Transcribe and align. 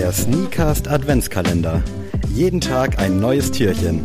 Der 0.00 0.12
Sneakast 0.12 0.88
Adventskalender. 0.88 1.82
Jeden 2.34 2.58
Tag 2.58 2.98
ein 2.98 3.20
neues 3.20 3.50
Türchen. 3.50 4.00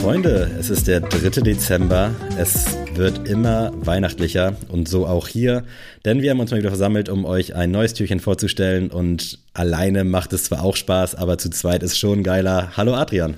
Freunde, 0.00 0.50
es 0.58 0.70
ist 0.70 0.88
der 0.88 1.00
3. 1.00 1.42
Dezember. 1.42 2.14
Es 2.38 2.78
wird 2.94 3.28
immer 3.28 3.70
weihnachtlicher 3.74 4.56
und 4.68 4.88
so 4.88 5.06
auch 5.06 5.28
hier, 5.28 5.64
denn 6.06 6.22
wir 6.22 6.30
haben 6.30 6.40
uns 6.40 6.50
mal 6.50 6.60
wieder 6.60 6.70
versammelt, 6.70 7.10
um 7.10 7.26
euch 7.26 7.54
ein 7.54 7.70
neues 7.70 7.92
Türchen 7.92 8.20
vorzustellen 8.20 8.90
und 8.90 9.38
alleine 9.52 10.04
macht 10.04 10.32
es 10.32 10.44
zwar 10.44 10.62
auch 10.62 10.74
Spaß, 10.74 11.14
aber 11.14 11.36
zu 11.36 11.50
zweit 11.50 11.82
ist 11.82 11.98
schon 11.98 12.22
geiler. 12.22 12.72
Hallo 12.78 12.94
Adrian. 12.94 13.34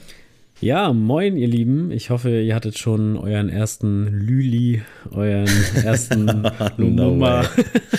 Ja, 0.65 0.95
moin, 0.95 1.37
ihr 1.37 1.47
Lieben. 1.47 1.91
Ich 1.91 2.09
hoffe, 2.09 2.41
ihr 2.41 2.55
hattet 2.55 2.79
schon 2.79 3.19
euren 3.19 3.51
ersten 3.51 4.07
Lüli, 4.07 4.81
euren 5.11 5.47
ersten 5.85 6.27
Lumumba 6.79 7.45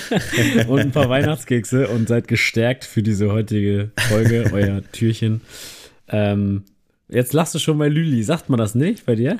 und 0.67 0.79
ein 0.79 0.91
paar 0.91 1.07
Weihnachtskekse 1.07 1.87
und 1.89 2.07
seid 2.07 2.27
gestärkt 2.27 2.83
für 2.83 3.03
diese 3.03 3.31
heutige 3.31 3.91
Folge, 4.09 4.49
euer 4.51 4.81
Türchen. 4.91 5.41
Ähm, 6.09 6.63
Jetzt 7.07 7.33
lachst 7.33 7.53
du 7.53 7.59
schon 7.59 7.77
bei 7.77 7.87
Lüli. 7.87 8.23
Sagt 8.23 8.49
man 8.49 8.57
das 8.57 8.73
nicht 8.73 9.05
bei 9.05 9.13
dir? 9.13 9.37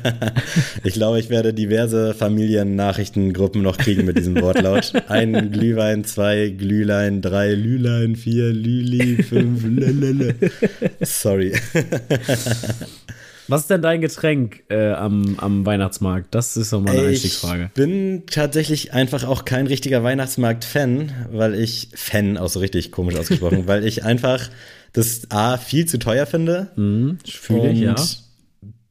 ich 0.84 0.94
glaube, 0.94 1.20
ich 1.20 1.28
werde 1.28 1.52
diverse 1.52 2.14
Familiennachrichtengruppen 2.14 3.60
noch 3.60 3.76
kriegen 3.76 4.06
mit 4.06 4.16
diesem 4.16 4.40
Wortlaut. 4.40 4.94
Ein 5.08 5.52
Glühwein, 5.52 6.04
zwei 6.04 6.48
Glühlein, 6.48 7.20
drei 7.20 7.52
Lülein, 7.52 8.16
vier 8.16 8.54
Lüli, 8.54 9.22
fünf 9.22 9.64
Lelele. 9.64 10.34
Sorry. 11.02 11.52
Was 13.48 13.62
ist 13.62 13.70
denn 13.70 13.82
dein 13.82 14.00
Getränk 14.00 14.62
äh, 14.68 14.92
am, 14.92 15.36
am 15.38 15.64
Weihnachtsmarkt? 15.64 16.34
Das 16.34 16.56
ist 16.56 16.72
doch 16.72 16.80
mal 16.80 16.90
eine 16.90 17.00
ich 17.02 17.08
Einstiegsfrage. 17.08 17.64
Ich 17.64 17.72
bin 17.72 18.24
tatsächlich 18.30 18.92
einfach 18.92 19.24
auch 19.24 19.44
kein 19.44 19.66
richtiger 19.66 20.02
Weihnachtsmarkt-Fan, 20.04 21.28
weil 21.32 21.54
ich, 21.54 21.88
Fan, 21.94 22.36
auch 22.36 22.48
so 22.48 22.60
richtig 22.60 22.92
komisch 22.92 23.16
ausgesprochen, 23.16 23.62
weil 23.66 23.86
ich 23.86 24.04
einfach 24.04 24.48
das 24.92 25.30
A 25.30 25.56
viel 25.56 25.86
zu 25.86 25.98
teuer 25.98 26.26
finde. 26.26 26.70
Mhm, 26.76 27.18
fühle 27.26 27.70
ich, 27.70 27.80
ja. 27.80 27.96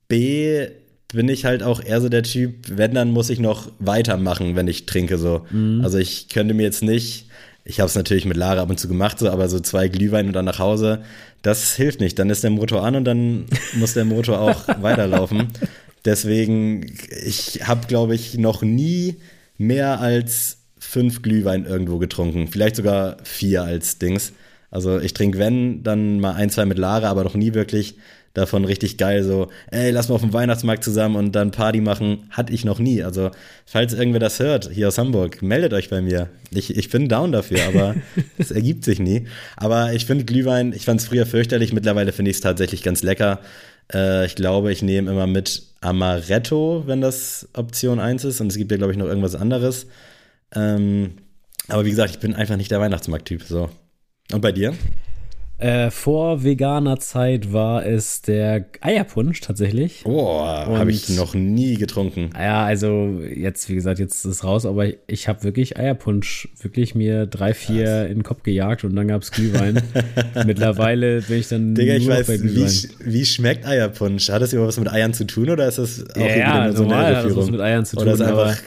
B 0.08 0.68
bin 1.14 1.30
ich 1.30 1.46
halt 1.46 1.64
auch 1.64 1.82
eher 1.82 2.02
so 2.02 2.10
der 2.10 2.24
Typ, 2.24 2.56
wenn, 2.70 2.94
dann 2.94 3.12
muss 3.12 3.30
ich 3.30 3.40
noch 3.40 3.72
weitermachen, 3.80 4.56
wenn 4.56 4.68
ich 4.68 4.86
trinke 4.86 5.18
so. 5.18 5.46
Mhm. 5.52 5.82
Also 5.82 5.98
ich 5.98 6.28
könnte 6.30 6.54
mir 6.54 6.64
jetzt 6.64 6.84
nicht, 6.84 7.27
ich 7.68 7.80
habe 7.80 7.88
es 7.88 7.96
natürlich 7.96 8.26
mit 8.26 8.38
Lara 8.38 8.62
ab 8.62 8.70
und 8.70 8.80
zu 8.80 8.88
gemacht, 8.88 9.20
so, 9.20 9.30
aber 9.30 9.50
so 9.50 9.60
zwei 9.60 9.90
Glühwein 9.90 10.28
und 10.28 10.34
dann 10.34 10.46
nach 10.46 10.60
Hause, 10.60 11.04
das 11.42 11.76
hilft 11.76 12.00
nicht. 12.00 12.18
Dann 12.18 12.30
ist 12.30 12.44
der 12.44 12.50
Motor 12.50 12.84
an 12.84 12.96
und 12.96 13.06
dann 13.06 13.46
muss 13.74 13.94
der 13.94 14.06
Motor 14.06 14.40
auch 14.40 14.68
weiterlaufen. 14.82 15.50
Deswegen, 16.06 16.86
ich 17.26 17.68
habe, 17.68 17.88
glaube 17.88 18.16
ich, 18.16 18.38
noch 18.38 18.62
nie 18.62 19.18
mehr 19.58 20.00
als 20.00 20.60
fünf 20.80 21.22
Glühwein 21.22 21.66
irgendwo 21.66 21.98
getrunken. 21.98 22.48
Vielleicht 22.48 22.78
sogar 22.78 23.18
vier 23.24 23.64
als 23.64 24.00
Dings. 24.00 24.32
Also 24.72 25.00
ich 25.00 25.14
trinke, 25.14 25.38
wenn, 25.38 25.84
dann 25.84 26.20
mal 26.20 26.36
ein, 26.36 26.50
zwei 26.50 26.66
mit 26.66 26.78
Lara, 26.78 27.10
aber 27.10 27.24
noch 27.24 27.36
nie 27.36 27.54
wirklich 27.54 27.96
davon 28.38 28.66
richtig 28.66 28.98
geil, 28.98 29.24
so, 29.24 29.50
ey, 29.72 29.92
lass 29.92 30.10
mal 30.10 30.16
auf 30.16 30.22
dem 30.22 30.34
Weihnachtsmarkt 30.34 30.84
zusammen 30.84 31.16
und 31.16 31.34
dann 31.34 31.52
Party 31.52 31.82
machen, 31.82 32.28
hatte 32.30 32.54
ich 32.54 32.64
noch 32.64 32.80
nie. 32.80 33.04
Also, 33.04 33.32
falls 33.66 33.94
irgendwer 33.94 34.20
das 34.20 34.40
hört, 34.40 34.70
hier 34.72 34.88
aus 34.88 34.98
Hamburg, 34.98 35.42
meldet 35.42 35.74
euch 35.74 35.90
bei 35.90 36.02
mir. 36.02 36.30
Ich, 36.52 36.76
ich 36.78 36.90
bin 36.90 37.10
down 37.10 37.32
dafür, 37.32 37.60
aber 37.68 37.96
es 38.38 38.52
ergibt 38.52 38.86
sich 38.86 39.00
nie. 39.00 39.28
Aber 39.56 39.94
ich 39.94 40.06
finde 40.06 40.24
Glühwein, 40.24 40.72
ich 40.74 40.86
fand 40.86 41.02
es 41.02 41.08
früher 41.08 41.26
fürchterlich, 41.26 41.74
mittlerweile 41.74 42.12
finde 42.12 42.32
ich 42.32 42.38
es 42.38 42.42
tatsächlich 42.42 42.84
ganz 42.84 43.02
lecker. 43.04 43.40
Äh, 43.92 44.26
ich 44.26 44.36
glaube, 44.36 44.72
ich 44.72 44.82
nehme 44.82 45.12
immer 45.12 45.28
mit 45.28 45.64
Amaretto, 45.82 46.84
wenn 46.86 47.02
das 47.02 47.48
Option 47.54 48.00
1 48.00 48.24
ist. 48.26 48.42
Und 48.42 48.48
es 48.48 48.58
gibt 48.58 48.72
ja, 48.72 48.78
glaube 48.78 48.94
ich, 48.94 49.00
noch 49.00 49.08
irgendwas 49.08 49.36
anderes. 49.36 49.88
Ähm, 50.56 51.14
aber 51.68 51.86
wie 51.86 51.90
gesagt, 51.90 52.12
ich 52.12 52.20
bin 52.20 52.34
einfach 52.34 52.56
nicht 52.56 52.72
der 52.72 52.80
Weihnachtsmarkt-Typ, 52.80 53.44
so. 53.44 53.70
Und 54.32 54.42
bei 54.42 54.52
dir? 54.52 54.74
Äh, 55.60 55.90
vor 55.90 56.44
veganer 56.44 57.00
Zeit 57.00 57.52
war 57.52 57.84
es 57.84 58.22
der 58.22 58.66
Eierpunsch 58.82 59.42
tatsächlich. 59.42 60.04
Oh, 60.06 60.46
habe 60.46 60.92
ich 60.92 61.10
noch 61.10 61.34
nie 61.34 61.78
getrunken. 61.78 62.30
Ja, 62.38 62.64
also 62.64 63.22
jetzt, 63.28 63.68
wie 63.68 63.74
gesagt, 63.74 63.98
jetzt 63.98 64.24
ist 64.24 64.26
es 64.26 64.44
raus, 64.44 64.68
aber 64.68 64.86
ich 65.08 65.28
habe 65.28 65.44
wirklich 65.44 65.80
Eierpunsch 65.80 66.50
wirklich 66.62 66.94
mir 66.94 67.26
drei, 67.26 67.56
vier 67.56 67.86
Was? 67.86 68.10
in 68.12 68.18
den 68.20 68.24
Kopf 68.24 68.44
gejagt 68.44 68.84
und 68.84 68.96
dann 68.96 69.08
gab 69.08 69.24
es 69.24 69.32
Glühwein. 69.32 69.82
Mittlerweile 70.46 71.22
bin 71.24 71.40
ich 71.40 71.48
dann. 71.48 71.74
Digga, 71.74 71.96
ich 71.96 72.08
weiß, 72.08 72.30
wie, 72.44 72.90
wie 73.12 73.26
schmeckt 73.26 73.66
Eierpunsch? 73.66 74.30
Hat 74.30 74.44
das 74.44 74.54
überhaupt 74.54 74.70
was 74.70 74.80
mit 74.80 74.92
Eiern 74.92 75.16
zu 75.16 75.26
tun 75.26 75.50
oder 75.50 75.68
ist 75.68 75.80
das 75.80 76.06
auch 76.16 76.20
ja, 76.20 76.38
ja, 76.38 76.72
so 76.72 76.84
eine 76.84 76.92
normal 76.92 77.16
hat 77.16 77.26
das 77.26 77.36
was 77.36 77.50
mit 77.50 77.62
Eiern 77.62 77.84
zu 77.84 77.96
tun. 77.96 78.04
Oder 78.04 78.14
ist 78.14 78.22
einfach 78.22 78.58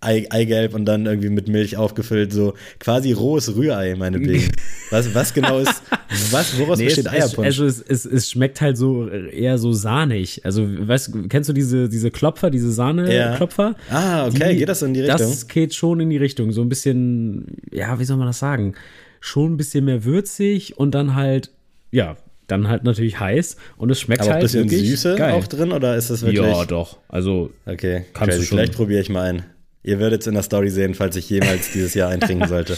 Eigelb 0.00 0.74
und 0.74 0.84
dann 0.84 1.06
irgendwie 1.06 1.28
mit 1.28 1.48
Milch 1.48 1.76
aufgefüllt, 1.76 2.32
so 2.32 2.54
quasi 2.78 3.12
rohes 3.12 3.56
Rührei, 3.56 3.94
meinetwegen. 3.96 4.52
Was, 4.90 5.14
was 5.14 5.34
genau 5.34 5.58
ist, 5.58 5.82
was, 6.30 6.58
woraus 6.58 6.78
nee, 6.78 6.86
besteht 6.86 7.04
es, 7.04 7.12
Eierpunsch? 7.12 7.46
Also 7.46 7.66
es, 7.66 7.82
es, 7.82 8.06
es 8.06 8.30
schmeckt 8.30 8.62
halt 8.62 8.78
so 8.78 9.06
eher 9.06 9.58
so 9.58 9.72
sahnig. 9.72 10.46
Also, 10.46 10.66
weißt 10.66 11.28
kennst 11.28 11.50
du 11.50 11.52
diese, 11.52 11.90
diese 11.90 12.10
Klopfer, 12.10 12.48
diese 12.48 12.72
Sahne-Klopfer? 12.72 13.74
Ja. 13.90 13.94
Ah, 13.94 14.26
okay, 14.26 14.52
die, 14.52 14.60
geht 14.60 14.68
das 14.70 14.80
in 14.80 14.94
die 14.94 15.00
Richtung? 15.00 15.18
Das 15.18 15.46
geht 15.46 15.74
schon 15.74 16.00
in 16.00 16.08
die 16.08 16.16
Richtung. 16.16 16.52
So 16.52 16.62
ein 16.62 16.70
bisschen, 16.70 17.58
ja, 17.70 17.98
wie 17.98 18.04
soll 18.04 18.16
man 18.16 18.28
das 18.28 18.38
sagen? 18.38 18.76
Schon 19.20 19.52
ein 19.52 19.56
bisschen 19.58 19.84
mehr 19.84 20.04
würzig 20.04 20.78
und 20.78 20.94
dann 20.94 21.14
halt, 21.14 21.50
ja, 21.90 22.16
dann 22.46 22.66
halt 22.68 22.84
natürlich 22.84 23.20
heiß 23.20 23.56
und 23.76 23.90
es 23.90 24.00
schmeckt 24.00 24.22
Aber 24.22 24.32
halt 24.32 24.42
ein 24.54 24.66
bisschen 24.66 24.68
Süße 24.70 25.16
geil. 25.16 25.34
auch 25.34 25.46
drin 25.46 25.70
oder 25.72 25.96
ist 25.96 26.08
das 26.08 26.22
wirklich? 26.22 26.40
Ja, 26.40 26.64
doch. 26.64 26.98
Also 27.08 27.50
okay, 27.66 28.06
kannst 28.14 28.30
crazy. 28.30 28.38
du 28.38 28.46
schon. 28.46 28.58
Vielleicht 28.58 28.74
probiere 28.74 29.00
ich 29.02 29.10
mal 29.10 29.28
ein. 29.28 29.44
Ihr 29.82 29.98
werdet 29.98 30.22
es 30.22 30.26
in 30.26 30.34
der 30.34 30.42
Story 30.42 30.70
sehen, 30.70 30.94
falls 30.94 31.16
ich 31.16 31.28
jemals 31.30 31.70
dieses 31.72 31.94
Jahr 31.94 32.10
eintrinken 32.10 32.48
sollte. 32.48 32.76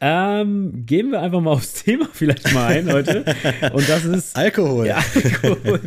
Ähm, 0.00 0.84
gehen 0.84 1.12
wir 1.12 1.22
einfach 1.22 1.40
mal 1.40 1.52
aufs 1.52 1.72
Thema 1.84 2.08
vielleicht 2.12 2.52
mal 2.52 2.66
ein 2.66 2.92
heute. 2.92 3.24
Und 3.72 3.88
das 3.88 4.04
ist. 4.04 4.36
Alkohol. 4.36 4.86
Ja, 4.86 5.02
Alkohol. 5.14 5.80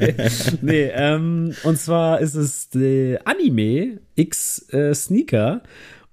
nee, 0.62 0.90
ähm, 0.94 1.54
und 1.64 1.78
zwar 1.78 2.20
ist 2.20 2.36
es 2.36 2.70
der 2.70 3.28
Anime 3.28 4.00
X 4.16 4.74
äh, 4.74 4.94
Sneaker. 4.94 5.62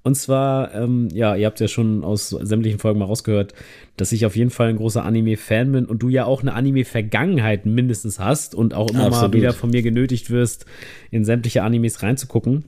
Und 0.03 0.17
zwar, 0.17 0.75
ähm, 0.75 1.09
ja, 1.15 1.35
ihr 1.35 1.47
habt 1.47 1.61
ja 1.61 1.67
schon 1.67 2.05
aus 2.05 2.29
sämtlichen 2.29 2.79
Folgen 2.79 2.99
mal 2.99 3.07
rausgehört, 3.07 3.55
dass 3.97 4.13
ich 4.13 4.27
auf 4.27 4.37
jeden 4.37 4.51
Fall 4.51 4.69
ein 4.69 4.77
großer 4.77 5.03
Anime-Fan 5.03 5.73
bin 5.73 5.87
und 5.87 6.03
du 6.03 6.11
ja 6.11 6.27
auch 6.27 6.43
eine 6.43 6.53
Anime-Vergangenheit 6.53 7.65
mindestens 7.65 8.19
hast 8.19 8.55
und 8.55 8.75
auch 8.75 8.91
immer 8.91 9.07
Absolut. 9.07 9.33
mal 9.33 9.39
wieder 9.39 9.53
von 9.55 9.71
mir 9.71 9.81
genötigt 9.81 10.29
wirst, 10.29 10.67
in 11.11 11.25
sämtliche 11.25 11.63
Animes 11.63 12.03
reinzugucken. 12.03 12.65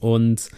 Und 0.00 0.50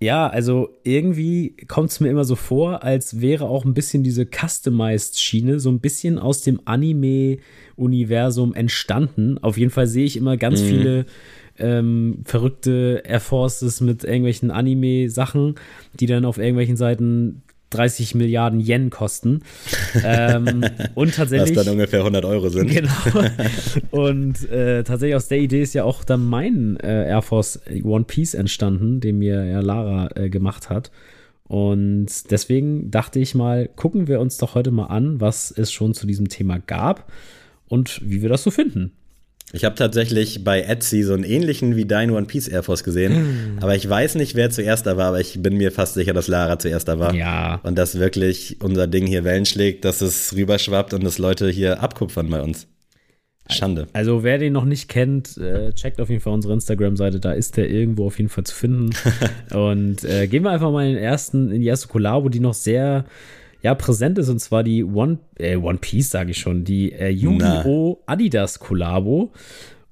ja, 0.00 0.28
also 0.28 0.68
irgendwie 0.84 1.56
kommt 1.66 1.90
es 1.90 1.98
mir 1.98 2.08
immer 2.08 2.24
so 2.24 2.36
vor, 2.36 2.84
als 2.84 3.20
wäre 3.20 3.46
auch 3.46 3.64
ein 3.64 3.74
bisschen 3.74 4.04
diese 4.04 4.26
Customized-Schiene 4.26 5.58
so 5.58 5.70
ein 5.70 5.80
bisschen 5.80 6.18
aus 6.18 6.42
dem 6.42 6.60
Anime-Universum 6.64 8.54
entstanden. 8.54 9.38
Auf 9.38 9.58
jeden 9.58 9.72
Fall 9.72 9.88
sehe 9.88 10.04
ich 10.04 10.16
immer 10.16 10.36
ganz 10.36 10.62
mhm. 10.62 10.66
viele 10.66 11.06
ähm, 11.58 12.20
verrückte 12.24 13.02
Air 13.04 13.18
Forces 13.18 13.80
mit 13.80 14.04
irgendwelchen 14.04 14.52
Anime-Sachen, 14.52 15.56
die 15.98 16.06
dann 16.06 16.24
auf 16.24 16.38
irgendwelchen 16.38 16.76
Seiten 16.76 17.42
30 17.70 18.14
Milliarden 18.14 18.60
Yen 18.60 18.90
kosten. 18.90 19.40
ähm, 20.04 20.64
und 20.94 21.14
tatsächlich. 21.14 21.56
Was 21.56 21.64
dann 21.64 21.74
ungefähr 21.74 22.00
100 22.00 22.24
Euro 22.24 22.48
sind. 22.48 22.70
Genau. 22.70 22.90
Und 23.90 24.48
äh, 24.50 24.84
tatsächlich 24.84 25.16
aus 25.16 25.28
der 25.28 25.38
Idee 25.38 25.62
ist 25.62 25.74
ja 25.74 25.84
auch 25.84 26.04
dann 26.04 26.24
mein 26.24 26.78
äh, 26.80 27.08
Air 27.08 27.22
Force 27.22 27.60
One 27.82 28.04
Piece 28.04 28.34
entstanden, 28.34 29.00
den 29.00 29.18
mir 29.18 29.44
ja 29.44 29.60
Lara 29.60 30.10
äh, 30.14 30.30
gemacht 30.30 30.70
hat. 30.70 30.90
Und 31.48 32.30
deswegen 32.30 32.90
dachte 32.90 33.18
ich 33.20 33.34
mal, 33.34 33.68
gucken 33.74 34.06
wir 34.06 34.20
uns 34.20 34.36
doch 34.36 34.54
heute 34.54 34.70
mal 34.70 34.86
an, 34.86 35.20
was 35.20 35.50
es 35.50 35.72
schon 35.72 35.94
zu 35.94 36.06
diesem 36.06 36.28
Thema 36.28 36.58
gab 36.58 37.10
und 37.68 38.00
wie 38.04 38.20
wir 38.22 38.28
das 38.28 38.42
so 38.42 38.50
finden. 38.50 38.92
Ich 39.52 39.64
habe 39.64 39.74
tatsächlich 39.74 40.44
bei 40.44 40.60
Etsy 40.60 41.02
so 41.02 41.14
einen 41.14 41.24
ähnlichen 41.24 41.74
wie 41.74 41.86
dein 41.86 42.10
One 42.10 42.26
Piece 42.26 42.48
Air 42.48 42.62
Force 42.62 42.84
gesehen. 42.84 43.56
Mm. 43.56 43.58
Aber 43.60 43.74
ich 43.74 43.88
weiß 43.88 44.16
nicht, 44.16 44.34
wer 44.34 44.50
zuerst 44.50 44.86
da 44.86 44.96
war, 44.96 45.06
aber 45.06 45.20
ich 45.20 45.40
bin 45.42 45.56
mir 45.56 45.72
fast 45.72 45.94
sicher, 45.94 46.12
dass 46.12 46.28
Lara 46.28 46.58
zuerst 46.58 46.88
da 46.88 46.98
war. 46.98 47.14
Ja. 47.14 47.60
Und 47.62 47.78
dass 47.78 47.98
wirklich 47.98 48.58
unser 48.60 48.86
Ding 48.86 49.06
hier 49.06 49.24
Wellen 49.24 49.46
schlägt, 49.46 49.86
dass 49.86 50.02
es 50.02 50.34
rüberschwappt 50.36 50.92
und 50.92 51.02
dass 51.02 51.18
Leute 51.18 51.48
hier 51.48 51.82
abkupfern 51.82 52.28
bei 52.28 52.42
uns. 52.42 52.66
Schande. 53.50 53.86
Also 53.94 54.22
wer 54.22 54.36
den 54.36 54.52
noch 54.52 54.66
nicht 54.66 54.88
kennt, 54.88 55.38
äh, 55.38 55.72
checkt 55.72 56.00
auf 56.00 56.10
jeden 56.10 56.20
Fall 56.20 56.34
unsere 56.34 56.52
Instagram-Seite, 56.52 57.18
da 57.18 57.32
ist 57.32 57.56
der 57.56 57.70
irgendwo 57.70 58.06
auf 58.06 58.18
jeden 58.18 58.28
Fall 58.28 58.44
zu 58.44 58.54
finden. 58.54 58.90
und 59.54 60.04
äh, 60.04 60.26
gehen 60.26 60.44
wir 60.44 60.50
einfach 60.50 60.70
mal 60.70 60.86
in, 60.86 60.94
den 60.94 61.02
ersten, 61.02 61.50
in 61.50 61.62
die 61.62 61.66
erste 61.66 61.88
Kollabo, 61.88 62.28
die 62.28 62.40
noch 62.40 62.52
sehr 62.54 63.06
ja, 63.62 63.74
präsent 63.74 64.18
ist, 64.18 64.28
und 64.28 64.38
zwar 64.38 64.62
die 64.62 64.84
One, 64.84 65.18
äh, 65.38 65.56
One 65.56 65.78
Piece, 65.78 66.10
sage 66.10 66.30
ich 66.30 66.38
schon, 66.38 66.64
die 66.64 66.92
äh, 66.92 67.08
Yu-Gi-Oh! 67.08 67.98
Adidas 68.06 68.58
Kollabo. 68.60 69.32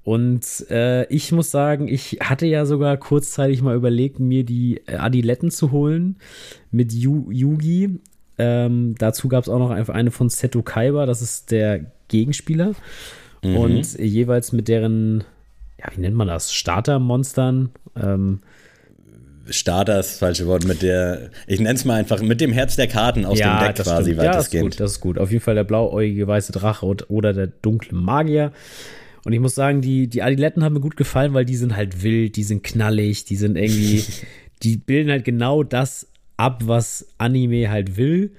Und 0.03 0.65
äh, 0.69 1.05
ich 1.13 1.33
muss 1.33 1.51
sagen, 1.51 1.89
ich 1.89 2.19
hatte 2.21 2.45
ja 2.45 2.65
sogar 2.65 2.95
kurzzeitig 2.95 3.61
mal 3.61 3.75
überlegt, 3.75 4.21
mir 4.21 4.45
die 4.45 4.81
äh, 4.87 4.95
Adiletten 4.95 5.51
zu 5.51 5.71
holen 5.71 6.15
mit 6.71 6.93
Yu 6.93 7.29
Yugi. 7.29 7.99
Ähm, 8.37 8.95
dazu 8.97 9.27
gab 9.27 9.43
es 9.43 9.49
auch 9.49 9.59
noch 9.59 9.71
eine 9.89 10.11
von 10.11 10.29
Seto 10.29 10.61
Kaiba, 10.61 11.05
das 11.05 11.21
ist 11.21 11.51
der 11.51 11.91
Gegenspieler. 12.07 12.73
Mhm. 13.43 13.57
Und 13.57 13.99
jeweils 13.99 14.53
mit 14.53 14.69
deren, 14.69 15.25
ja, 15.77 15.91
wie 15.93 15.99
nennt 15.99 16.15
man 16.15 16.29
das? 16.29 16.53
Startermonstern. 16.53 17.71
Ähm, 18.01 18.39
Das 19.85 20.17
falsche 20.17 20.47
Wort, 20.47 20.65
mit 20.65 20.81
der, 20.81 21.29
ich 21.47 21.59
nenne 21.59 21.75
es 21.75 21.85
mal 21.85 21.95
einfach, 21.95 22.21
mit 22.21 22.41
dem 22.41 22.51
Herz 22.51 22.75
der 22.75 22.87
Karten 22.87 23.25
aus 23.25 23.39
ja, 23.39 23.59
dem 23.59 23.67
Deck 23.67 23.83
quasi 23.83 24.11
stimmt. 24.11 24.25
weitestgehend. 24.25 24.25
Ja, 24.25 24.31
das 24.33 24.45
ist 24.47 24.61
gut, 24.61 24.79
das 24.79 24.91
ist 24.91 24.99
gut. 25.01 25.17
Auf 25.19 25.31
jeden 25.31 25.43
Fall 25.43 25.55
der 25.55 25.63
blauäugige 25.63 26.27
weiße 26.27 26.51
Drache 26.51 26.85
oder 26.85 27.33
der 27.33 27.47
dunkle 27.47 27.97
Magier. 27.97 28.51
Und 29.23 29.33
ich 29.33 29.39
muss 29.39 29.55
sagen, 29.55 29.81
die, 29.81 30.07
die 30.07 30.23
Adiletten 30.23 30.63
haben 30.63 30.73
mir 30.73 30.79
gut 30.79 30.95
gefallen, 30.95 31.33
weil 31.33 31.45
die 31.45 31.57
sind 31.57 31.75
halt 31.75 32.03
wild, 32.03 32.35
die 32.35 32.43
sind 32.43 32.63
knallig, 32.63 33.25
die 33.25 33.35
sind 33.35 33.57
irgendwie, 33.57 34.03
die 34.63 34.77
bilden 34.77 35.11
halt 35.11 35.25
genau 35.25 35.63
das 35.63 36.07
ab, 36.37 36.63
was 36.65 37.07
Anime 37.17 37.69
halt 37.69 37.97
will. 37.97 38.31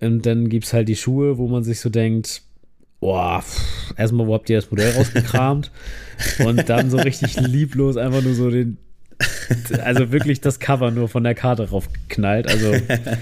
Und 0.00 0.24
dann 0.26 0.48
gibt 0.48 0.64
es 0.64 0.72
halt 0.72 0.88
die 0.88 0.96
Schuhe, 0.96 1.38
wo 1.38 1.48
man 1.48 1.64
sich 1.64 1.80
so 1.80 1.90
denkt, 1.90 2.42
boah, 3.00 3.44
erstmal, 3.96 4.26
wo 4.26 4.34
habt 4.34 4.48
ihr 4.48 4.56
das 4.56 4.70
Modell 4.70 4.92
rausgekramt? 4.92 5.70
Und 6.44 6.68
dann 6.68 6.90
so 6.90 6.96
richtig 6.96 7.38
lieblos 7.40 7.96
einfach 7.96 8.22
nur 8.22 8.34
so 8.34 8.50
den, 8.50 8.78
also 9.84 10.12
wirklich 10.12 10.40
das 10.40 10.60
Cover 10.60 10.90
nur 10.90 11.08
von 11.08 11.24
der 11.24 11.34
Karte 11.34 11.70
raufknallt. 11.70 12.48
Also 12.48 12.72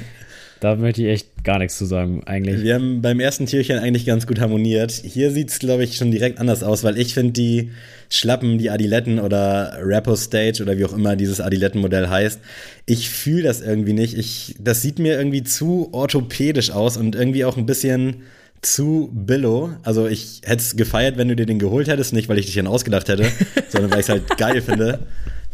da 0.60 0.74
möchte 0.76 1.02
ich 1.02 1.08
echt 1.08 1.44
gar 1.44 1.58
nichts 1.58 1.78
zu 1.78 1.84
sagen, 1.84 2.22
eigentlich. 2.26 2.62
Wir 2.62 2.74
haben 2.74 3.02
beim 3.02 3.20
ersten 3.20 3.46
Türchen 3.46 3.78
eigentlich 3.78 4.06
ganz 4.06 4.26
gut 4.26 4.40
harmoniert. 4.40 4.90
Hier 4.90 5.30
sieht 5.30 5.50
es, 5.50 5.58
glaube 5.58 5.84
ich, 5.84 5.96
schon 5.96 6.10
direkt 6.10 6.38
anders 6.38 6.62
aus, 6.62 6.82
weil 6.84 6.98
ich 6.98 7.14
finde 7.14 7.32
die 7.32 7.70
Schlappen, 8.08 8.58
die 8.58 8.70
Adiletten 8.70 9.18
oder 9.18 9.78
Rappo 9.80 10.16
Stage 10.16 10.62
oder 10.62 10.78
wie 10.78 10.84
auch 10.84 10.92
immer 10.92 11.16
dieses 11.16 11.40
Adilettenmodell 11.40 12.08
heißt, 12.08 12.40
ich 12.86 13.10
fühle 13.10 13.42
das 13.42 13.60
irgendwie 13.60 13.92
nicht. 13.92 14.16
Ich, 14.16 14.56
das 14.58 14.82
sieht 14.82 14.98
mir 14.98 15.18
irgendwie 15.18 15.42
zu 15.42 15.90
orthopädisch 15.92 16.70
aus 16.70 16.96
und 16.96 17.14
irgendwie 17.14 17.44
auch 17.44 17.56
ein 17.56 17.66
bisschen 17.66 18.22
zu 18.62 19.10
Billo. 19.12 19.70
Also 19.82 20.06
ich 20.06 20.40
hätte 20.44 20.62
es 20.62 20.76
gefeiert, 20.76 21.16
wenn 21.16 21.28
du 21.28 21.36
dir 21.36 21.46
den 21.46 21.58
geholt 21.58 21.88
hättest, 21.88 22.12
nicht 22.12 22.28
weil 22.28 22.38
ich 22.38 22.46
dich 22.46 22.54
dann 22.54 22.66
ausgedacht 22.66 23.08
hätte, 23.08 23.26
sondern 23.68 23.90
weil 23.90 24.00
ich 24.00 24.06
es 24.06 24.10
halt 24.10 24.36
geil 24.36 24.62
finde 24.62 25.00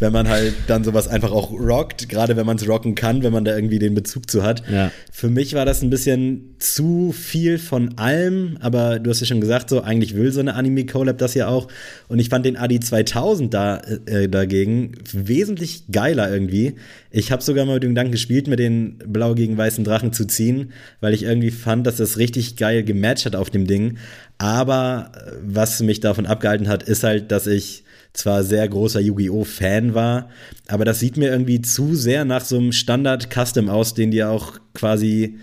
wenn 0.02 0.12
man 0.12 0.28
halt 0.28 0.54
dann 0.66 0.82
sowas 0.82 1.06
einfach 1.06 1.30
auch 1.30 1.52
rockt, 1.52 2.08
gerade 2.08 2.36
wenn 2.36 2.44
man 2.44 2.56
es 2.56 2.68
rocken 2.68 2.96
kann, 2.96 3.22
wenn 3.22 3.32
man 3.32 3.44
da 3.44 3.54
irgendwie 3.54 3.78
den 3.78 3.94
Bezug 3.94 4.28
zu 4.28 4.42
hat. 4.42 4.64
Ja. 4.68 4.90
Für 5.12 5.30
mich 5.30 5.54
war 5.54 5.64
das 5.64 5.80
ein 5.80 5.90
bisschen 5.90 6.56
zu 6.58 7.12
viel 7.12 7.56
von 7.56 7.96
allem, 7.98 8.58
aber 8.60 8.98
du 8.98 9.10
hast 9.10 9.20
ja 9.20 9.26
schon 9.26 9.40
gesagt, 9.40 9.70
so 9.70 9.80
eigentlich 9.82 10.16
will 10.16 10.32
so 10.32 10.40
eine 10.40 10.54
Anime 10.54 10.86
Collab 10.86 11.18
das 11.18 11.34
ja 11.34 11.46
auch 11.46 11.68
und 12.08 12.18
ich 12.18 12.30
fand 12.30 12.44
den 12.44 12.56
Adi 12.56 12.80
2000 12.80 13.54
da 13.54 13.80
äh, 14.06 14.28
dagegen 14.28 14.92
wesentlich 15.12 15.84
geiler 15.92 16.28
irgendwie. 16.32 16.74
Ich 17.12 17.30
habe 17.30 17.42
sogar 17.42 17.64
mal 17.64 17.74
mit 17.74 17.84
dem 17.84 17.90
Gedanken 17.90 18.12
gespielt, 18.12 18.48
mit 18.48 18.58
den 18.58 18.98
blau 19.06 19.34
gegen 19.34 19.56
weißen 19.56 19.84
Drachen 19.84 20.12
zu 20.12 20.24
ziehen, 20.24 20.72
weil 21.00 21.14
ich 21.14 21.22
irgendwie 21.22 21.52
fand, 21.52 21.86
dass 21.86 21.98
das 21.98 22.18
richtig 22.18 22.56
geil 22.56 22.82
gematcht 22.82 23.24
hat 23.26 23.36
auf 23.36 23.50
dem 23.50 23.68
Ding. 23.68 23.98
Aber 24.38 25.12
äh, 25.14 25.30
was 25.44 25.80
mich 25.80 26.00
davon 26.00 26.26
abgehalten 26.26 26.66
hat, 26.66 26.82
ist 26.82 27.04
halt, 27.04 27.30
dass 27.30 27.46
ich 27.46 27.81
zwar 28.12 28.44
sehr 28.44 28.68
großer 28.68 29.00
Yu-Gi-Oh! 29.00 29.44
Fan 29.44 29.94
war, 29.94 30.28
aber 30.68 30.84
das 30.84 31.00
sieht 31.00 31.16
mir 31.16 31.30
irgendwie 31.30 31.62
zu 31.62 31.94
sehr 31.94 32.24
nach 32.24 32.44
so 32.44 32.58
einem 32.58 32.72
Standard-Custom 32.72 33.68
aus, 33.68 33.94
den 33.94 34.10
die 34.10 34.24
auch 34.24 34.58
quasi 34.74 35.38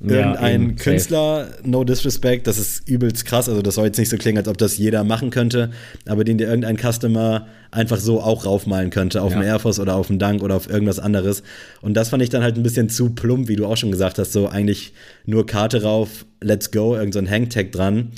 irgendein 0.00 0.70
ja, 0.70 0.76
Künstler, 0.76 1.48
no 1.62 1.84
disrespect, 1.84 2.46
das 2.46 2.58
ist 2.58 2.88
übelst 2.88 3.24
krass, 3.24 3.48
also 3.48 3.62
das 3.62 3.76
soll 3.76 3.86
jetzt 3.86 3.98
nicht 3.98 4.10
so 4.10 4.16
klingen, 4.16 4.38
als 4.38 4.48
ob 4.48 4.58
das 4.58 4.76
jeder 4.76 5.04
machen 5.04 5.30
könnte, 5.30 5.70
aber 6.06 6.24
den 6.24 6.36
dir 6.36 6.48
irgendein 6.48 6.76
Customer 6.76 7.46
einfach 7.70 7.98
so 7.98 8.20
auch 8.20 8.44
raufmalen 8.44 8.90
könnte, 8.90 9.22
auf 9.22 9.32
ja. 9.32 9.38
dem 9.38 9.46
Air 9.46 9.58
Force 9.60 9.78
oder 9.78 9.94
auf 9.94 10.08
dem 10.08 10.18
Dank 10.18 10.42
oder 10.42 10.56
auf 10.56 10.68
irgendwas 10.68 10.98
anderes. 10.98 11.42
Und 11.80 11.94
das 11.94 12.08
fand 12.10 12.22
ich 12.22 12.28
dann 12.28 12.42
halt 12.42 12.56
ein 12.56 12.62
bisschen 12.62 12.88
zu 12.88 13.10
plump, 13.10 13.48
wie 13.48 13.56
du 13.56 13.66
auch 13.66 13.76
schon 13.76 13.90
gesagt 13.90 14.18
hast, 14.18 14.32
so 14.32 14.48
eigentlich 14.48 14.92
nur 15.26 15.46
Karte 15.46 15.82
rauf, 15.82 16.26
let's 16.40 16.70
go, 16.70 16.96
irgend 16.96 17.14
so 17.14 17.20
ein 17.20 17.30
Hangtag 17.30 17.72
dran. 17.72 18.12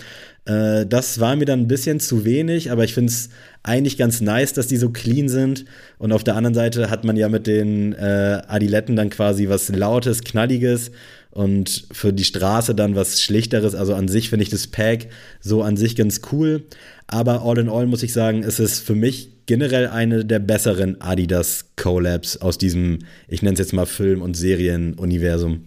Äh, 0.47 0.87
das 0.87 1.21
war 1.21 1.37
mir 1.37 1.45
dann 1.45 1.61
ein 1.61 1.69
bisschen 1.69 2.01
zu 2.01 2.25
wenig, 2.25 2.71
aber 2.71 2.85
ich 2.85 2.95
finde 2.95 3.13
es 3.13 3.29
eigentlich 3.63 3.99
ganz 3.99 4.21
nice, 4.21 4.53
dass 4.53 4.69
die 4.69 4.77
so 4.77 4.91
clean 4.91 5.29
sind. 5.29 5.65
Und 5.99 6.13
auf 6.13 6.25
der 6.25 6.37
anderen 6.37 6.55
Seite 6.55 6.89
hat 6.89 7.05
man 7.05 7.17
ja 7.17 7.29
mit 7.29 7.47
den 7.47 7.93
äh, 7.93 8.43
Adiletten 8.47 8.97
dann 8.97 9.11
quasi 9.11 9.49
was 9.49 9.69
Lautes, 9.69 10.23
Knalliges 10.23 10.93
und 11.31 11.89
für 11.93 12.13
die 12.13 12.25
Straße 12.25 12.75
dann 12.75 12.95
was 12.95 13.21
Schlichteres. 13.21 13.75
Also 13.75 13.95
an 13.95 14.09
sich 14.09 14.31
finde 14.31 14.45
ich 14.45 14.51
das 14.51 14.69
Pack 14.69 15.09
so 15.41 15.63
an 15.63 15.77
sich 15.77 15.97
ganz 15.97 16.23
cool. 16.33 16.65
Aber 17.09 17.43
all 17.43 17.59
in 17.59 17.69
all 17.69 17.87
muss 17.87 18.03
ich 18.03 18.13
sagen, 18.13 18.43
ist 18.43 18.59
es 18.59 18.79
für 18.79 18.95
mich 18.95 19.31
generell 19.47 19.89
eine 19.89 20.25
der 20.25 20.39
besseren 20.39 21.01
Adidas 21.01 21.67
Collabs 21.77 22.37
aus 22.39 22.59
diesem, 22.59 23.01
ich 23.29 23.43
nenne 23.43 23.55
es 23.55 23.61
jetzt 23.61 23.73
mal 23.73 23.87
Film- 23.87 24.23
und 24.23 24.37
Serienuniversum. 24.37 25.65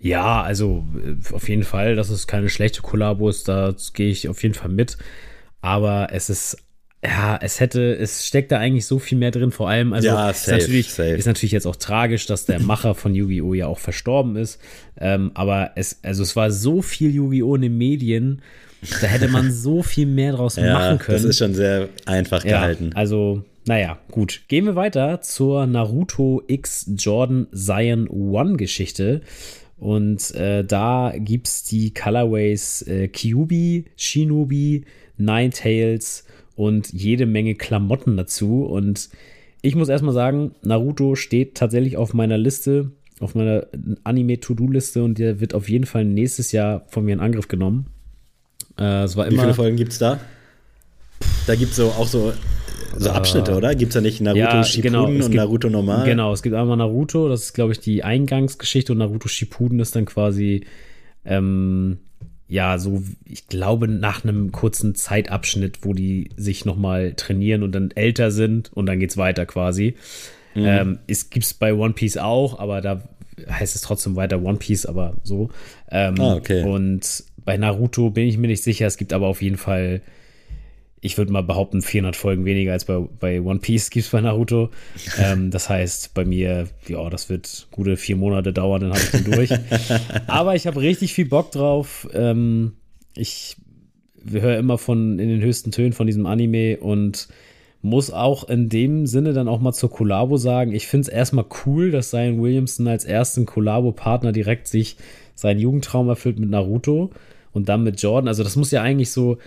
Ja, 0.00 0.42
also 0.42 0.84
äh, 0.96 1.34
auf 1.34 1.48
jeden 1.48 1.64
Fall, 1.64 1.96
dass 1.96 2.10
es 2.10 2.26
keine 2.26 2.48
schlechte 2.48 2.82
Kollabo 2.82 3.28
ist, 3.28 3.48
da 3.48 3.74
gehe 3.94 4.10
ich 4.10 4.28
auf 4.28 4.42
jeden 4.42 4.54
Fall 4.54 4.70
mit. 4.70 4.96
Aber 5.60 6.08
es 6.12 6.30
ist, 6.30 6.56
ja, 7.04 7.38
es 7.40 7.60
hätte, 7.60 7.96
es 7.96 8.26
steckt 8.26 8.52
da 8.52 8.58
eigentlich 8.58 8.86
so 8.86 8.98
viel 8.98 9.18
mehr 9.18 9.30
drin, 9.30 9.50
vor 9.50 9.68
allem, 9.68 9.92
also 9.92 10.08
ja, 10.08 10.32
safe, 10.32 10.56
ist, 10.56 10.62
natürlich, 10.62 10.92
safe. 10.92 11.10
ist 11.10 11.26
natürlich 11.26 11.52
jetzt 11.52 11.66
auch 11.66 11.76
tragisch, 11.76 12.26
dass 12.26 12.44
der 12.44 12.60
Macher 12.60 12.94
von 12.94 13.14
Yu-Gi-Oh! 13.14 13.54
ja 13.54 13.66
auch 13.66 13.78
verstorben 13.78 14.36
ist. 14.36 14.60
Ähm, 14.98 15.32
aber 15.34 15.72
es, 15.74 16.00
also 16.02 16.22
es 16.22 16.36
war 16.36 16.50
so 16.50 16.82
viel 16.82 17.10
Yu-Gi-Oh! 17.10 17.56
in 17.56 17.62
den 17.62 17.78
Medien, 17.78 18.42
da 19.00 19.08
hätte 19.08 19.28
man 19.28 19.52
so 19.52 19.82
viel 19.82 20.06
mehr 20.06 20.32
draus 20.32 20.56
ja, 20.56 20.72
machen 20.72 20.98
können. 20.98 21.18
Das 21.18 21.24
ist 21.24 21.38
schon 21.38 21.54
sehr 21.54 21.88
einfach 22.06 22.44
ja, 22.44 22.60
gehalten. 22.60 22.92
Also, 22.94 23.44
naja, 23.66 23.98
gut. 24.10 24.42
Gehen 24.48 24.64
wir 24.64 24.76
weiter 24.76 25.20
zur 25.20 25.66
Naruto 25.66 26.42
X 26.46 26.90
Jordan 26.96 27.48
Zion 27.52 28.08
One 28.08 28.56
Geschichte. 28.56 29.22
Und 29.78 30.34
äh, 30.34 30.64
da 30.64 31.12
gibt 31.16 31.46
es 31.46 31.62
die 31.62 31.94
Colorways 31.94 32.82
äh, 32.82 33.08
Kyubi, 33.08 33.84
Shinobi, 33.96 34.84
Ninetales 35.16 36.24
und 36.56 36.92
jede 36.92 37.26
Menge 37.26 37.54
Klamotten 37.54 38.16
dazu. 38.16 38.64
Und 38.64 39.08
ich 39.62 39.76
muss 39.76 39.88
erstmal 39.88 40.14
sagen, 40.14 40.52
Naruto 40.62 41.14
steht 41.14 41.54
tatsächlich 41.54 41.96
auf 41.96 42.12
meiner 42.12 42.38
Liste, 42.38 42.90
auf 43.20 43.34
meiner 43.34 43.66
Anime-To-Do-Liste 44.04 45.02
und 45.02 45.18
der 45.18 45.40
wird 45.40 45.54
auf 45.54 45.68
jeden 45.68 45.86
Fall 45.86 46.04
nächstes 46.04 46.52
Jahr 46.52 46.84
von 46.88 47.04
mir 47.04 47.12
in 47.12 47.20
Angriff 47.20 47.48
genommen. 47.48 47.86
Äh, 48.78 49.04
es 49.04 49.16
war 49.16 49.26
immer, 49.26 49.36
Wie 49.36 49.40
viele 49.42 49.54
Folgen 49.54 49.76
gibt 49.76 49.92
es 49.92 49.98
da? 49.98 50.18
Da 51.46 51.54
gibt 51.54 51.70
es 51.70 51.76
so 51.76 51.88
auch 51.88 52.06
so 52.06 52.32
so 52.96 53.10
Abschnitte, 53.10 53.56
oder? 53.56 53.74
Gibt 53.74 53.90
es 53.90 53.94
da 53.94 54.00
nicht 54.00 54.20
Naruto 54.20 54.40
ja, 54.40 54.64
Shippuden 54.64 54.92
genau, 54.92 55.06
und 55.06 55.20
gibt, 55.20 55.34
Naruto 55.34 55.70
normal? 55.70 56.04
Genau, 56.04 56.32
es 56.32 56.42
gibt 56.42 56.54
einmal 56.54 56.76
Naruto, 56.76 57.28
das 57.28 57.44
ist, 57.44 57.52
glaube 57.52 57.72
ich, 57.72 57.80
die 57.80 58.04
Eingangsgeschichte 58.04 58.92
und 58.92 58.98
Naruto 58.98 59.28
Shippuden 59.28 59.80
ist 59.80 59.94
dann 59.96 60.04
quasi, 60.04 60.64
ähm, 61.24 61.98
ja, 62.48 62.78
so, 62.78 63.02
ich 63.24 63.46
glaube, 63.46 63.88
nach 63.88 64.24
einem 64.24 64.52
kurzen 64.52 64.94
Zeitabschnitt, 64.94 65.80
wo 65.82 65.92
die 65.92 66.30
sich 66.36 66.64
nochmal 66.64 67.14
trainieren 67.14 67.62
und 67.62 67.72
dann 67.72 67.90
älter 67.90 68.30
sind 68.30 68.72
und 68.72 68.86
dann 68.86 68.98
geht's 68.98 69.16
weiter 69.16 69.44
quasi. 69.44 69.94
Mhm. 70.54 70.64
Ähm, 70.64 70.98
es 71.06 71.30
gibt's 71.30 71.54
bei 71.54 71.74
One 71.74 71.92
Piece 71.92 72.16
auch, 72.16 72.58
aber 72.58 72.80
da 72.80 73.02
heißt 73.48 73.76
es 73.76 73.82
trotzdem 73.82 74.16
weiter 74.16 74.42
One 74.42 74.58
Piece, 74.58 74.86
aber 74.86 75.14
so. 75.22 75.50
Ähm, 75.90 76.14
ah, 76.18 76.34
okay. 76.34 76.64
Und 76.64 77.24
bei 77.44 77.56
Naruto 77.56 78.10
bin 78.10 78.26
ich 78.26 78.38
mir 78.38 78.48
nicht 78.48 78.62
sicher, 78.62 78.86
es 78.86 78.96
gibt 78.96 79.12
aber 79.12 79.26
auf 79.26 79.42
jeden 79.42 79.58
Fall 79.58 80.02
ich 81.00 81.16
würde 81.16 81.32
mal 81.32 81.42
behaupten, 81.42 81.82
400 81.82 82.16
Folgen 82.16 82.44
weniger 82.44 82.72
als 82.72 82.84
bei, 82.84 82.98
bei 82.98 83.40
One 83.40 83.60
Piece 83.60 83.90
gibt 83.90 84.06
es 84.06 84.10
bei 84.12 84.20
Naruto. 84.20 84.70
ähm, 85.18 85.50
das 85.50 85.68
heißt, 85.68 86.14
bei 86.14 86.24
mir, 86.24 86.68
ja, 86.86 87.10
das 87.10 87.28
wird 87.28 87.68
gute 87.70 87.96
vier 87.96 88.16
Monate 88.16 88.52
dauern, 88.52 88.80
dann 88.80 88.90
habe 88.90 89.00
ich 89.00 89.10
den 89.10 89.24
durch. 89.30 89.50
Aber 90.26 90.54
ich 90.54 90.66
habe 90.66 90.80
richtig 90.80 91.12
viel 91.12 91.26
Bock 91.26 91.52
drauf. 91.52 92.08
Ähm, 92.14 92.72
ich 93.14 93.56
höre 94.30 94.58
immer 94.58 94.78
von 94.78 95.18
in 95.18 95.28
den 95.28 95.40
höchsten 95.40 95.70
Tönen 95.70 95.92
von 95.92 96.06
diesem 96.06 96.26
Anime 96.26 96.78
und 96.78 97.28
muss 97.80 98.10
auch 98.10 98.48
in 98.48 98.68
dem 98.68 99.06
Sinne 99.06 99.32
dann 99.32 99.48
auch 99.48 99.60
mal 99.60 99.72
zur 99.72 99.90
Kollabo 99.90 100.36
sagen, 100.36 100.72
ich 100.72 100.88
finde 100.88 101.02
es 101.02 101.08
erstmal 101.08 101.46
cool, 101.64 101.92
dass 101.92 102.10
Zion 102.10 102.42
Williamson 102.42 102.88
als 102.88 103.04
ersten 103.04 103.46
Kollabo-Partner 103.46 104.32
direkt 104.32 104.66
sich 104.66 104.96
seinen 105.36 105.60
Jugendtraum 105.60 106.08
erfüllt 106.08 106.40
mit 106.40 106.50
Naruto 106.50 107.10
und 107.52 107.68
dann 107.68 107.84
mit 107.84 108.02
Jordan. 108.02 108.26
Also 108.26 108.42
das 108.42 108.56
muss 108.56 108.72
ja 108.72 108.82
eigentlich 108.82 109.12
so 109.12 109.38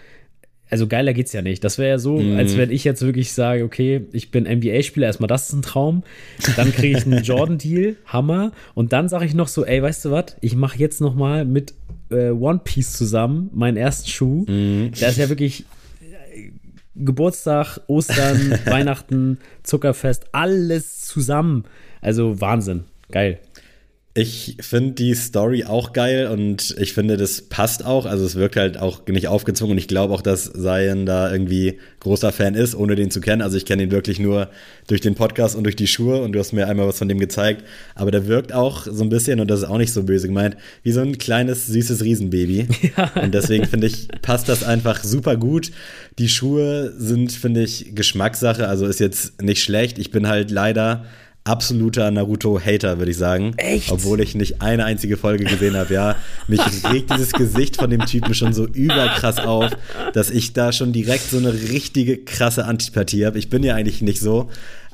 also 0.71 0.87
geiler 0.87 1.13
geht's 1.13 1.33
ja 1.33 1.41
nicht. 1.41 1.63
Das 1.63 1.77
wäre 1.77 1.89
ja 1.89 1.99
so, 1.99 2.17
mhm. 2.17 2.37
als 2.37 2.57
wenn 2.57 2.71
ich 2.71 2.85
jetzt 2.85 3.01
wirklich 3.01 3.33
sage, 3.33 3.63
okay, 3.63 4.05
ich 4.13 4.31
bin 4.31 4.45
NBA-Spieler, 4.45 5.07
erstmal 5.07 5.27
das 5.27 5.49
ist 5.49 5.53
ein 5.53 5.61
Traum, 5.61 6.03
dann 6.55 6.71
kriege 6.71 6.97
ich 6.97 7.05
einen 7.05 7.23
Jordan-Deal, 7.23 7.97
Hammer, 8.05 8.53
und 8.73 8.93
dann 8.93 9.09
sage 9.09 9.25
ich 9.25 9.33
noch 9.33 9.49
so, 9.49 9.65
ey, 9.65 9.83
weißt 9.83 10.05
du 10.05 10.11
was, 10.11 10.37
ich 10.39 10.55
mache 10.55 10.79
jetzt 10.79 11.01
noch 11.01 11.13
mal 11.13 11.43
mit 11.43 11.73
äh, 12.09 12.29
One 12.29 12.61
Piece 12.63 12.93
zusammen 12.93 13.49
meinen 13.53 13.75
ersten 13.75 14.09
Schuh. 14.09 14.45
Mhm. 14.47 14.91
Der 14.99 15.09
ist 15.09 15.17
ja 15.17 15.27
wirklich 15.27 15.65
äh, 16.01 16.51
Geburtstag, 16.95 17.81
Ostern, 17.87 18.57
Weihnachten, 18.65 19.39
Zuckerfest, 19.63 20.27
alles 20.31 21.01
zusammen. 21.01 21.65
Also 21.99 22.39
Wahnsinn, 22.39 22.85
geil. 23.11 23.39
Ich 24.13 24.57
finde 24.59 24.91
die 24.91 25.15
Story 25.15 25.63
auch 25.63 25.93
geil 25.93 26.27
und 26.27 26.75
ich 26.77 26.91
finde, 26.91 27.15
das 27.15 27.43
passt 27.43 27.85
auch. 27.85 28.05
Also 28.05 28.25
es 28.25 28.35
wirkt 28.35 28.57
halt 28.57 28.77
auch 28.77 29.07
nicht 29.07 29.29
aufgezwungen 29.29 29.71
und 29.71 29.77
ich 29.77 29.87
glaube 29.87 30.13
auch, 30.13 30.21
dass 30.21 30.51
Zion 30.51 31.05
da 31.05 31.31
irgendwie 31.31 31.79
großer 32.01 32.33
Fan 32.33 32.55
ist, 32.55 32.75
ohne 32.75 32.95
den 32.95 33.09
zu 33.09 33.21
kennen. 33.21 33.41
Also 33.41 33.55
ich 33.55 33.65
kenne 33.65 33.83
ihn 33.83 33.91
wirklich 33.91 34.19
nur 34.19 34.49
durch 34.87 34.99
den 34.99 35.15
Podcast 35.15 35.55
und 35.55 35.63
durch 35.63 35.77
die 35.77 35.87
Schuhe 35.87 36.21
und 36.23 36.33
du 36.33 36.39
hast 36.39 36.51
mir 36.51 36.67
einmal 36.67 36.89
was 36.89 36.97
von 36.97 37.07
dem 37.07 37.19
gezeigt. 37.19 37.63
Aber 37.95 38.11
der 38.11 38.27
wirkt 38.27 38.51
auch 38.51 38.85
so 38.85 39.01
ein 39.01 39.07
bisschen, 39.07 39.39
und 39.39 39.49
das 39.49 39.61
ist 39.61 39.69
auch 39.69 39.77
nicht 39.77 39.93
so 39.93 40.03
böse 40.03 40.27
gemeint, 40.27 40.57
wie 40.83 40.91
so 40.91 40.99
ein 40.99 41.17
kleines, 41.17 41.67
süßes 41.67 42.03
Riesenbaby. 42.03 42.67
Ja. 42.97 43.11
Und 43.21 43.33
deswegen 43.33 43.65
finde 43.65 43.87
ich, 43.87 44.07
passt 44.21 44.49
das 44.49 44.63
einfach 44.63 45.03
super 45.03 45.37
gut. 45.37 45.71
Die 46.17 46.27
Schuhe 46.27 46.93
sind, 46.97 47.31
finde 47.31 47.63
ich, 47.63 47.95
Geschmackssache. 47.95 48.67
Also 48.67 48.85
ist 48.85 48.99
jetzt 48.99 49.41
nicht 49.41 49.63
schlecht. 49.63 49.97
Ich 49.99 50.11
bin 50.11 50.27
halt 50.27 50.51
leider 50.51 51.05
absoluter 51.43 52.11
Naruto-Hater, 52.11 52.99
würde 52.99 53.11
ich 53.11 53.17
sagen. 53.17 53.53
Echt? 53.57 53.91
Obwohl 53.91 54.21
ich 54.21 54.35
nicht 54.35 54.61
eine 54.61 54.85
einzige 54.85 55.17
Folge 55.17 55.43
gesehen 55.45 55.75
habe. 55.75 55.93
Ja, 55.93 56.15
mich 56.47 56.61
regt 56.91 57.11
dieses 57.11 57.31
Gesicht 57.31 57.77
von 57.77 57.89
dem 57.89 58.05
Typen 58.05 58.33
schon 58.33 58.53
so 58.53 58.67
überkrass 58.67 59.39
auf, 59.39 59.71
dass 60.13 60.29
ich 60.29 60.53
da 60.53 60.71
schon 60.71 60.93
direkt 60.93 61.29
so 61.29 61.37
eine 61.37 61.51
richtige 61.53 62.17
krasse 62.17 62.65
Antipathie 62.65 63.25
habe. 63.25 63.39
Ich 63.39 63.49
bin 63.49 63.63
ja 63.63 63.73
eigentlich 63.75 64.01
nicht 64.01 64.19
so, 64.19 64.49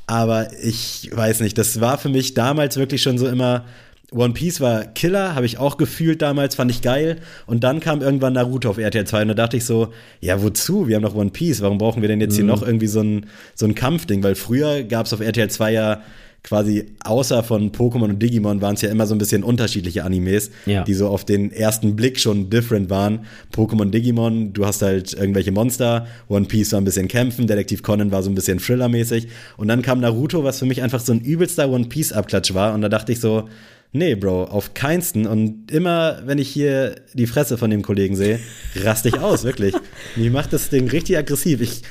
aber 0.06 0.48
ich 0.64 1.10
weiß 1.14 1.42
nicht, 1.42 1.58
das 1.58 1.82
war 1.82 1.98
für 1.98 2.10
mich 2.10 2.34
damals 2.34 2.78
wirklich 2.78 3.02
schon 3.02 3.18
so 3.18 3.28
immer 3.28 3.66
One 4.14 4.34
Piece 4.34 4.62
war 4.62 4.86
Killer, 4.86 5.36
habe 5.36 5.46
ich 5.46 5.58
auch 5.58 5.76
gefühlt 5.76 6.22
damals, 6.22 6.56
fand 6.56 6.72
ich 6.72 6.82
geil. 6.82 7.18
Und 7.46 7.66
dann 7.66 7.82
kam 7.82 8.02
irgendwann 8.02 8.32
Naruto 8.32 8.70
auf 8.70 8.78
RTL 8.78 9.04
2 9.06 9.24
und 9.24 9.28
da 9.28 9.34
dachte 9.34 9.58
ich 9.58 9.66
so, 9.66 9.90
ja, 10.22 10.42
wozu? 10.42 10.88
Wir 10.88 10.96
haben 10.96 11.04
doch 11.04 11.14
One 11.14 11.32
Piece, 11.32 11.60
warum 11.60 11.78
brauchen 11.78 12.02
wir 12.02 12.08
denn 12.08 12.22
jetzt 12.22 12.36
hier 12.36 12.46
Mhm. 12.46 12.50
noch 12.50 12.62
irgendwie 12.64 12.88
so 12.88 13.02
ein, 13.02 13.26
so 13.54 13.66
ein 13.66 13.76
Kampfding? 13.76 14.24
Weil 14.24 14.36
früher 14.36 14.84
gab 14.84 15.08
es 15.08 15.14
auf 15.14 15.20
RTL 15.20 15.50
2 15.50 15.74
ja 15.74 16.02
quasi 16.48 16.86
außer 17.04 17.44
von 17.44 17.72
Pokémon 17.74 18.04
und 18.06 18.20
Digimon 18.24 18.62
waren 18.62 18.76
es 18.76 18.82
ja 18.82 18.90
immer 18.90 19.06
so 19.06 19.14
ein 19.14 19.18
bisschen 19.18 19.44
unterschiedliche 19.44 20.06
Animes, 20.06 20.50
Ja. 20.66 20.84
die 20.86 20.94
so 20.94 21.10
auf 21.10 21.26
den 21.26 21.52
ersten 21.52 21.98
Blick 21.98 22.20
schon 22.20 22.50
different 22.50 22.90
waren. 22.90 23.26
Pokémon, 23.54 23.90
Digimon, 23.90 24.54
du 24.54 24.66
hast 24.66 24.82
halt 24.82 25.12
irgendwelche 25.14 25.52
Monster, 25.52 26.08
One 26.30 26.46
Piece 26.46 26.72
war 26.72 26.80
ein 26.80 26.86
bisschen 26.86 27.10
Kämpfen, 27.10 27.48
Detektiv 27.48 27.84
Conan 27.84 28.12
war 28.12 28.24
so 28.24 28.30
ein 28.30 28.36
bisschen 28.36 28.60
Thriller-mäßig 28.60 29.28
und 29.58 29.68
dann 29.68 29.82
kam 29.82 30.00
Naruto, 30.00 30.46
was 30.46 30.60
für 30.60 30.66
mich 30.66 30.82
einfach 30.82 31.02
so 31.02 31.12
ein 31.12 31.20
übelster 31.20 31.70
One 31.70 31.86
Piece-Abklatsch 31.88 32.54
war 32.54 32.74
und 32.74 32.82
da 32.82 32.88
dachte 32.88 33.12
ich 33.12 33.20
so, 33.20 33.50
nee, 33.92 34.16
Bro, 34.16 34.46
auf 34.46 34.74
keinsten 34.74 35.28
und 35.28 35.70
immer, 35.72 36.22
wenn 36.26 36.38
ich 36.38 36.48
hier 36.48 36.96
die 37.14 37.28
Fresse 37.28 37.58
von 37.58 37.70
dem 37.72 37.82
Kollegen 37.82 38.16
sehe, 38.16 38.40
raste 38.84 39.10
ich 39.10 39.20
aus, 39.20 39.44
wirklich. 39.44 39.74
Mich 40.16 40.32
macht 40.32 40.54
das 40.54 40.70
Ding 40.70 40.88
richtig 40.90 41.18
aggressiv. 41.18 41.60
Ich 41.62 41.82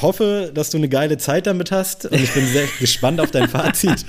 hoffe, 0.00 0.50
dass 0.52 0.70
du 0.70 0.76
eine 0.76 0.88
geile 0.88 1.16
Zeit 1.16 1.46
damit 1.46 1.70
hast 1.70 2.04
und 2.06 2.20
ich 2.20 2.32
bin 2.34 2.44
sehr 2.46 2.66
gespannt 2.80 3.20
auf 3.20 3.30
dein 3.30 3.48
Fazit. 3.48 4.04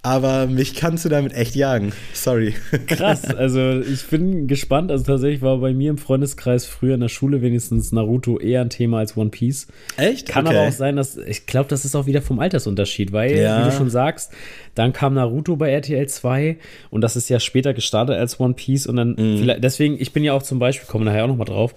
Aber 0.00 0.46
mich 0.46 0.74
kannst 0.74 1.04
du 1.04 1.08
damit 1.08 1.34
echt 1.34 1.54
jagen. 1.56 1.92
Sorry. 2.14 2.54
Krass, 2.86 3.24
also 3.36 3.80
ich 3.80 4.06
bin 4.06 4.46
gespannt. 4.46 4.90
Also 4.90 5.04
tatsächlich 5.04 5.42
war 5.42 5.58
bei 5.58 5.74
mir 5.74 5.90
im 5.90 5.98
Freundeskreis 5.98 6.64
früher 6.66 6.94
in 6.94 7.00
der 7.00 7.08
Schule 7.08 7.42
wenigstens 7.42 7.92
Naruto 7.92 8.38
eher 8.38 8.62
ein 8.62 8.70
Thema 8.70 8.98
als 9.00 9.16
One 9.16 9.30
Piece. 9.30 9.66
Echt? 9.96 10.28
Kann 10.28 10.46
Okay. 10.46 10.56
aber 10.56 10.68
auch 10.68 10.72
sein, 10.72 10.96
dass 10.96 11.16
ich 11.18 11.44
glaube, 11.46 11.68
das 11.68 11.84
ist 11.84 11.94
auch 11.96 12.06
wieder 12.06 12.22
vom 12.22 12.38
Altersunterschied, 12.38 13.12
weil, 13.12 13.36
Ja. 13.36 13.60
wie 13.60 13.70
du 13.70 13.76
schon 13.76 13.90
sagst, 13.90 14.32
dann 14.76 14.92
kam 14.92 15.14
Naruto 15.14 15.56
bei 15.56 15.70
RTL 15.70 16.06
2 16.08 16.56
und 16.90 17.00
das 17.02 17.16
ist 17.16 17.28
ja 17.28 17.40
später 17.40 17.74
gestartet 17.74 18.16
als 18.16 18.38
One 18.40 18.54
Piece 18.54 18.86
und 18.86 18.96
dann 18.96 19.10
Mhm. 19.18 19.38
vielleicht, 19.40 19.64
deswegen, 19.64 20.00
ich 20.00 20.12
bin 20.12 20.22
ja 20.24 20.32
auch 20.32 20.42
zum 20.44 20.58
Beispiel, 20.60 20.86
kommen 20.86 21.04
nachher 21.04 21.24
auch 21.24 21.28
nochmal 21.28 21.46
drauf, 21.46 21.74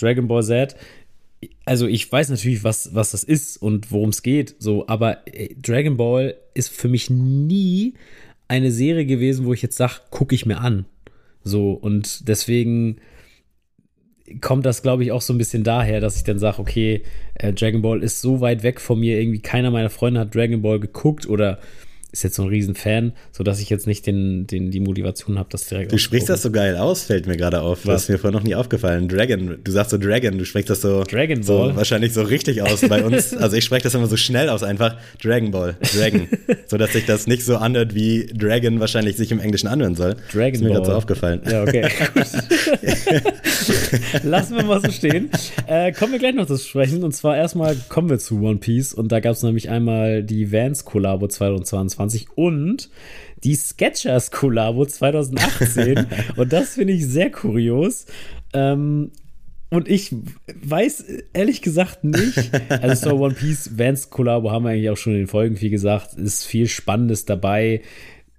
Dragon 0.00 0.26
Ball 0.28 0.42
Z. 0.42 0.74
Also 1.64 1.86
ich 1.86 2.10
weiß 2.10 2.28
natürlich, 2.30 2.64
was, 2.64 2.94
was 2.94 3.12
das 3.12 3.24
ist 3.24 3.56
und 3.56 3.90
worum 3.90 4.10
es 4.10 4.22
geht, 4.22 4.56
so, 4.58 4.86
aber 4.86 5.26
ey, 5.26 5.56
Dragon 5.60 5.96
Ball 5.96 6.36
ist 6.54 6.70
für 6.70 6.88
mich 6.88 7.10
nie 7.10 7.94
eine 8.48 8.70
Serie 8.70 9.06
gewesen, 9.06 9.46
wo 9.46 9.52
ich 9.52 9.62
jetzt 9.62 9.76
sage, 9.76 9.94
gucke 10.10 10.34
ich 10.34 10.46
mir 10.46 10.58
an. 10.58 10.86
So, 11.42 11.72
und 11.72 12.28
deswegen 12.28 13.00
kommt 14.40 14.64
das, 14.64 14.82
glaube 14.82 15.04
ich, 15.04 15.12
auch 15.12 15.20
so 15.20 15.32
ein 15.34 15.38
bisschen 15.38 15.64
daher, 15.64 16.00
dass 16.00 16.16
ich 16.16 16.24
dann 16.24 16.38
sage, 16.38 16.58
okay, 16.58 17.02
äh, 17.34 17.52
Dragon 17.52 17.82
Ball 17.82 18.02
ist 18.02 18.20
so 18.20 18.40
weit 18.40 18.62
weg 18.62 18.80
von 18.80 18.98
mir, 18.98 19.18
irgendwie 19.20 19.40
keiner 19.40 19.70
meiner 19.70 19.90
Freunde 19.90 20.20
hat 20.20 20.34
Dragon 20.34 20.62
Ball 20.62 20.80
geguckt 20.80 21.26
oder 21.28 21.58
ist 22.14 22.22
jetzt 22.22 22.36
so 22.36 22.42
ein 22.42 22.48
Riesenfan, 22.48 23.12
sodass 23.32 23.60
ich 23.60 23.68
jetzt 23.70 23.86
nicht 23.88 24.06
den, 24.06 24.46
den, 24.46 24.70
die 24.70 24.78
Motivation 24.80 25.36
habe, 25.38 25.48
das 25.50 25.66
direkt 25.66 25.92
Du 25.92 25.98
sprichst 25.98 26.28
das 26.28 26.42
so 26.42 26.50
geil 26.52 26.76
aus, 26.76 27.02
fällt 27.02 27.26
mir 27.26 27.36
gerade 27.36 27.60
auf. 27.60 27.80
Das 27.80 27.88
Was? 27.88 28.02
ist 28.04 28.08
mir 28.08 28.18
vorher 28.18 28.38
noch 28.38 28.46
nie 28.46 28.54
aufgefallen. 28.54 29.08
Dragon, 29.08 29.58
du 29.62 29.70
sagst 29.72 29.90
so 29.90 29.98
Dragon, 29.98 30.38
du 30.38 30.44
sprichst 30.44 30.70
das 30.70 30.80
so, 30.80 31.02
Dragon 31.02 31.42
so 31.42 31.58
Ball? 31.58 31.76
wahrscheinlich 31.76 32.12
so 32.12 32.22
richtig 32.22 32.62
aus 32.62 32.80
bei 32.88 33.04
uns. 33.04 33.34
Also 33.44 33.56
ich 33.56 33.64
spreche 33.64 33.82
das 33.82 33.94
immer 33.94 34.06
so 34.06 34.16
schnell 34.16 34.48
aus, 34.48 34.62
einfach 34.62 34.96
Dragon 35.22 35.50
Ball, 35.50 35.76
Dragon. 35.94 36.28
so 36.66 36.78
dass 36.78 36.92
sich 36.92 37.04
das 37.04 37.26
nicht 37.26 37.44
so 37.44 37.56
anhört, 37.56 37.94
wie 37.94 38.26
Dragon 38.26 38.80
wahrscheinlich 38.80 39.16
sich 39.16 39.32
im 39.32 39.40
Englischen 39.40 39.66
anhören 39.66 39.96
soll. 39.96 40.14
Dragon 40.32 40.54
ist 40.54 40.62
mir 40.62 40.68
gerade 40.70 40.84
so 40.84 40.90
Ball. 40.92 40.96
aufgefallen. 40.96 41.40
Ja, 41.50 41.62
okay. 41.62 41.84
Lassen 44.22 44.56
wir 44.56 44.64
mal 44.64 44.80
so 44.80 44.90
stehen. 44.90 45.30
Äh, 45.66 45.92
kommen 45.92 46.12
wir 46.12 46.18
gleich 46.18 46.34
noch 46.34 46.46
zu 46.46 46.56
sprechen. 46.56 47.04
Und 47.04 47.12
zwar 47.12 47.36
erstmal 47.36 47.76
kommen 47.88 48.08
wir 48.08 48.18
zu 48.18 48.40
One 48.40 48.58
Piece. 48.58 48.94
Und 48.94 49.12
da 49.12 49.20
gab 49.20 49.32
es 49.32 49.42
nämlich 49.42 49.68
einmal 49.68 50.22
die 50.22 50.52
Vans-Kollabo 50.52 51.28
2022 51.28 52.03
und 52.36 52.90
die 53.42 53.54
Sketchers-Kollabo 53.54 54.86
2018. 54.86 56.06
und 56.36 56.52
das 56.52 56.74
finde 56.74 56.94
ich 56.94 57.06
sehr 57.06 57.30
kurios. 57.30 58.06
Ähm, 58.52 59.10
und 59.70 59.88
ich 59.88 60.14
weiß 60.62 61.04
ehrlich 61.32 61.60
gesagt 61.60 62.04
nicht. 62.04 62.50
Also 62.68 63.10
so 63.10 63.16
One 63.16 63.34
Piece 63.34 63.76
Vans 63.76 64.08
Kollabo 64.08 64.50
haben 64.52 64.64
wir 64.64 64.70
eigentlich 64.70 64.90
auch 64.90 64.96
schon 64.96 65.14
in 65.14 65.20
den 65.20 65.26
Folgen 65.26 65.56
viel 65.56 65.70
gesagt. 65.70 66.14
Ist 66.14 66.44
viel 66.44 66.68
Spannendes 66.68 67.24
dabei. 67.24 67.82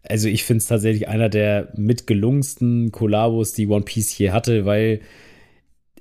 Also 0.04 0.30
ich 0.30 0.44
finde 0.44 0.60
es 0.60 0.68
tatsächlich 0.68 1.08
einer 1.08 1.30
der 1.30 1.74
mitgelungensten 1.76 2.92
Kollabos, 2.92 3.54
die 3.54 3.68
One 3.68 3.84
Piece 3.84 4.18
je 4.18 4.32
hatte, 4.32 4.66
weil 4.66 5.02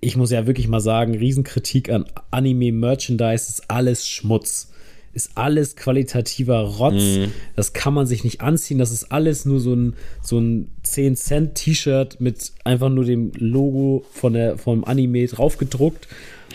ich 0.01 0.17
muss 0.17 0.31
ja 0.31 0.47
wirklich 0.47 0.69
mal 0.69 0.81
sagen, 0.81 1.15
Riesenkritik 1.15 1.91
an 1.91 2.05
Anime-Merchandise 2.31 3.49
ist 3.49 3.71
alles 3.71 4.07
Schmutz. 4.07 4.71
Ist 5.15 5.31
alles 5.37 5.77
qualitativer 5.77 6.59
Rotz. 6.61 7.31
Das 7.57 7.73
kann 7.73 7.95
man 7.95 8.07
sich 8.07 8.25
nicht 8.25 8.41
anziehen. 8.41 8.79
Das 8.79 8.91
ist 8.91 9.13
alles 9.13 9.45
nur 9.45 9.61
so 9.61 9.75
ein, 9.75 9.95
so 10.23 10.39
ein 10.39 10.71
10-Cent-T-Shirt 10.85 12.21
mit 12.21 12.53
einfach 12.65 12.91
nur 12.91 13.05
dem 13.05 13.33
Logo 13.37 14.05
von 14.13 14.33
der, 14.33 14.59
vom 14.59 14.85
Anime 14.85 15.27
draufgedruckt. 15.27 16.09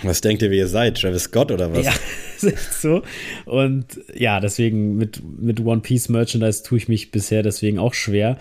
Was 0.04 0.22
denkt 0.22 0.42
ihr, 0.42 0.52
wie 0.52 0.58
ihr 0.58 0.68
seid? 0.68 1.00
Travis 1.00 1.24
Scott 1.24 1.52
oder 1.52 1.74
was? 1.74 1.86
Ja, 1.86 1.94
ist 2.38 2.44
echt 2.44 2.74
so. 2.74 3.02
Und 3.46 3.86
ja, 4.14 4.40
deswegen 4.40 4.96
mit, 4.96 5.22
mit 5.40 5.60
One 5.60 5.82
Piece 5.82 6.10
Merchandise 6.10 6.64
tue 6.64 6.78
ich 6.78 6.88
mich 6.88 7.12
bisher 7.12 7.44
deswegen 7.44 7.80
auch 7.80 7.94
schwer. 7.94 8.38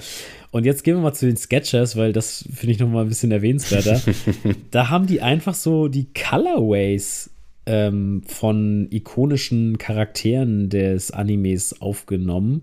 Und 0.51 0.65
jetzt 0.65 0.85
gehen 0.85 0.97
wir 0.97 1.03
mal 1.03 1.13
zu 1.13 1.27
den 1.27 1.37
Sketchers, 1.37 1.97
weil 1.97 2.13
das 2.13 2.45
finde 2.55 2.73
ich 2.73 2.79
noch 2.79 2.89
mal 2.89 3.03
ein 3.03 3.09
bisschen 3.09 3.33
erwähnenswerter. 3.33 4.01
da 4.71 4.89
haben 4.89 5.07
die 5.07 5.21
einfach 5.21 5.55
so 5.55 5.89
die 5.89 6.07
Colorways 6.13 7.31
ähm, 7.69 8.23
von 8.27 8.89
ikonischen 8.91 9.79
Charakteren 9.79 10.71
des 10.71 11.11
Animes 11.11 11.81
aufgenommen. 11.81 12.63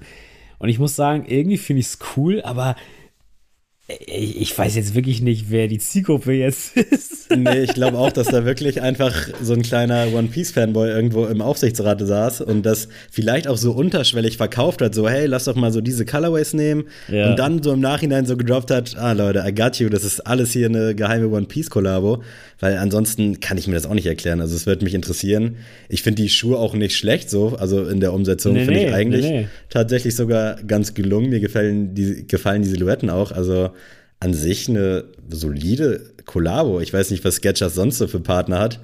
Und 0.58 0.70
ich 0.70 0.80
muss 0.80 0.96
sagen, 0.96 1.26
irgendwie 1.28 1.58
finde 1.58 1.82
ich 1.82 1.86
es 1.86 2.00
cool, 2.18 2.42
aber 2.42 2.76
ich, 3.88 4.42
ich 4.42 4.58
weiß 4.58 4.76
jetzt 4.76 4.96
wirklich 4.96 5.22
nicht, 5.22 5.52
wer 5.52 5.68
die 5.68 5.78
Zielgruppe 5.78 6.32
jetzt 6.34 6.76
ist. 6.76 7.30
Nee, 7.36 7.62
ich 7.62 7.74
glaube 7.74 7.98
auch, 8.00 8.12
dass 8.12 8.28
da 8.28 8.44
wirklich 8.44 8.82
einfach 8.82 9.14
so 9.44 9.54
ein 9.54 9.62
kleiner 9.62 10.08
One 10.14 10.28
Piece 10.28 10.52
Fanboy 10.52 10.90
irgendwo 10.90 11.26
im 11.26 11.40
Aufsichtsrat 11.42 12.02
saß 12.02 12.42
und 12.42 12.66
das 12.66 12.88
vielleicht 13.12 13.48
auch 13.48 13.58
so 13.58 13.74
unterschwellig 13.74 14.38
verkauft 14.38 14.82
hat, 14.82 14.96
so 14.96 15.08
hey, 15.08 15.28
lass 15.28 15.46
doch 15.46 15.56
mal 15.56 15.72
so 15.72 15.82
diese 15.82 16.04
Colorways 16.06 16.54
nehmen 16.54 16.86
Ja. 17.10 17.30
und 17.30 17.38
dann 17.38 17.62
so 17.62 17.74
im 17.74 17.80
Nachhinein 17.80 18.26
so 18.26 18.38
gedroppt 18.38 18.72
hat, 18.72 18.96
ah 18.98 19.12
Leute, 19.12 19.44
I 19.46 19.54
got 19.54 19.76
you, 19.78 19.90
das 19.90 20.04
ist 20.04 20.20
alles 20.22 20.52
hier 20.52 20.68
eine 20.68 20.96
geheime 20.96 21.28
One 21.30 21.46
Piece 21.46 21.70
Kollabo, 21.70 22.24
weil 22.60 22.78
ansonsten 22.78 23.40
kann 23.40 23.58
ich 23.60 23.68
mir 23.68 23.76
das 23.76 23.86
auch 23.86 23.94
nicht 23.94 24.08
erklären, 24.08 24.42
also 24.42 24.56
es 24.56 24.66
würde 24.66 24.84
mich 24.84 24.96
interessieren. 24.96 25.58
Ich 25.90 26.02
finde 26.02 26.24
die 26.24 26.30
Schuhe 26.30 26.58
auch 26.58 26.74
nicht 26.74 26.96
schlecht 26.96 27.30
so, 27.30 27.56
also 27.60 27.84
in 27.86 28.00
der 28.00 28.14
Umsetzung 28.14 28.54
Nee, 28.54 28.66
finde 28.66 28.80
nee, 28.80 28.88
ich 28.88 28.94
eigentlich 28.94 29.26
nee. 29.26 29.48
tatsächlich 29.70 30.16
sogar 30.16 30.56
ganz 30.64 30.94
gelungen, 30.96 31.30
mir 31.30 31.40
gefallen 31.40 31.94
die 31.94 32.26
gefallen 32.28 32.62
die 32.64 32.70
Silhouetten 32.70 33.10
auch, 33.12 33.32
also 33.32 33.70
an 34.26 34.34
sich 34.34 34.68
eine 34.68 35.06
solide 35.30 36.02
Kollabo. 36.26 36.80
Ich 36.82 36.92
weiß 36.92 37.12
nicht, 37.12 37.24
was 37.24 37.36
Sketchers 37.36 37.76
sonst 37.76 38.00
so 38.00 38.08
für 38.08 38.20
Partner 38.20 38.60
hat, 38.60 38.80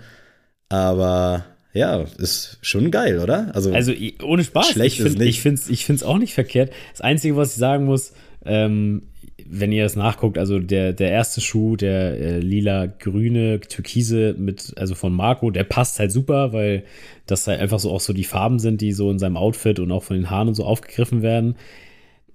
aber 0.70 1.46
ja, 1.74 2.06
ist 2.18 2.60
schon 2.62 2.92
geil, 2.92 3.20
oder? 3.20 3.54
Also, 3.56 3.74
Also 3.74 3.92
ohne 4.24 4.44
Spaß. 4.44 4.70
Schlecht 4.70 4.96
ich 4.96 5.00
ist 5.00 5.08
finde 5.08 5.24
nicht. 5.26 5.38
ich 5.38 5.42
finde 5.42 5.62
ich 5.70 5.86
find's 5.86 6.04
auch 6.04 6.18
nicht 6.18 6.34
verkehrt. 6.34 6.72
Das 6.92 7.02
Einzige, 7.02 7.36
was 7.36 7.54
ich 7.54 7.58
sagen 7.58 7.86
muss, 7.86 8.14
ähm, 8.46 9.04
wenn 9.50 9.72
ihr 9.72 9.84
das 9.84 9.96
nachguckt, 9.96 10.38
also 10.38 10.60
der, 10.60 10.94
der 10.94 11.10
erste 11.10 11.42
Schuh, 11.42 11.76
der 11.76 12.20
äh, 12.20 12.40
lila-grüne 12.40 13.62
Türkise 13.62 14.36
mit, 14.38 14.74
also 14.78 14.94
von 14.96 15.12
Marco, 15.12 15.50
der 15.50 15.64
passt 15.64 16.00
halt 16.00 16.12
super, 16.12 16.54
weil 16.54 16.84
das 17.26 17.48
halt 17.48 17.60
einfach 17.60 17.80
so 17.80 17.92
auch 17.92 18.00
so 18.00 18.14
die 18.14 18.24
Farben 18.24 18.60
sind, 18.60 18.82
die 18.82 18.94
so 18.94 19.10
in 19.10 19.18
seinem 19.18 19.38
Outfit 19.38 19.80
und 19.80 19.92
auch 19.92 20.04
von 20.04 20.16
den 20.16 20.30
Haaren 20.30 20.50
und 20.50 20.56
so 20.56 20.66
aufgegriffen 20.66 21.22
werden. 21.24 21.56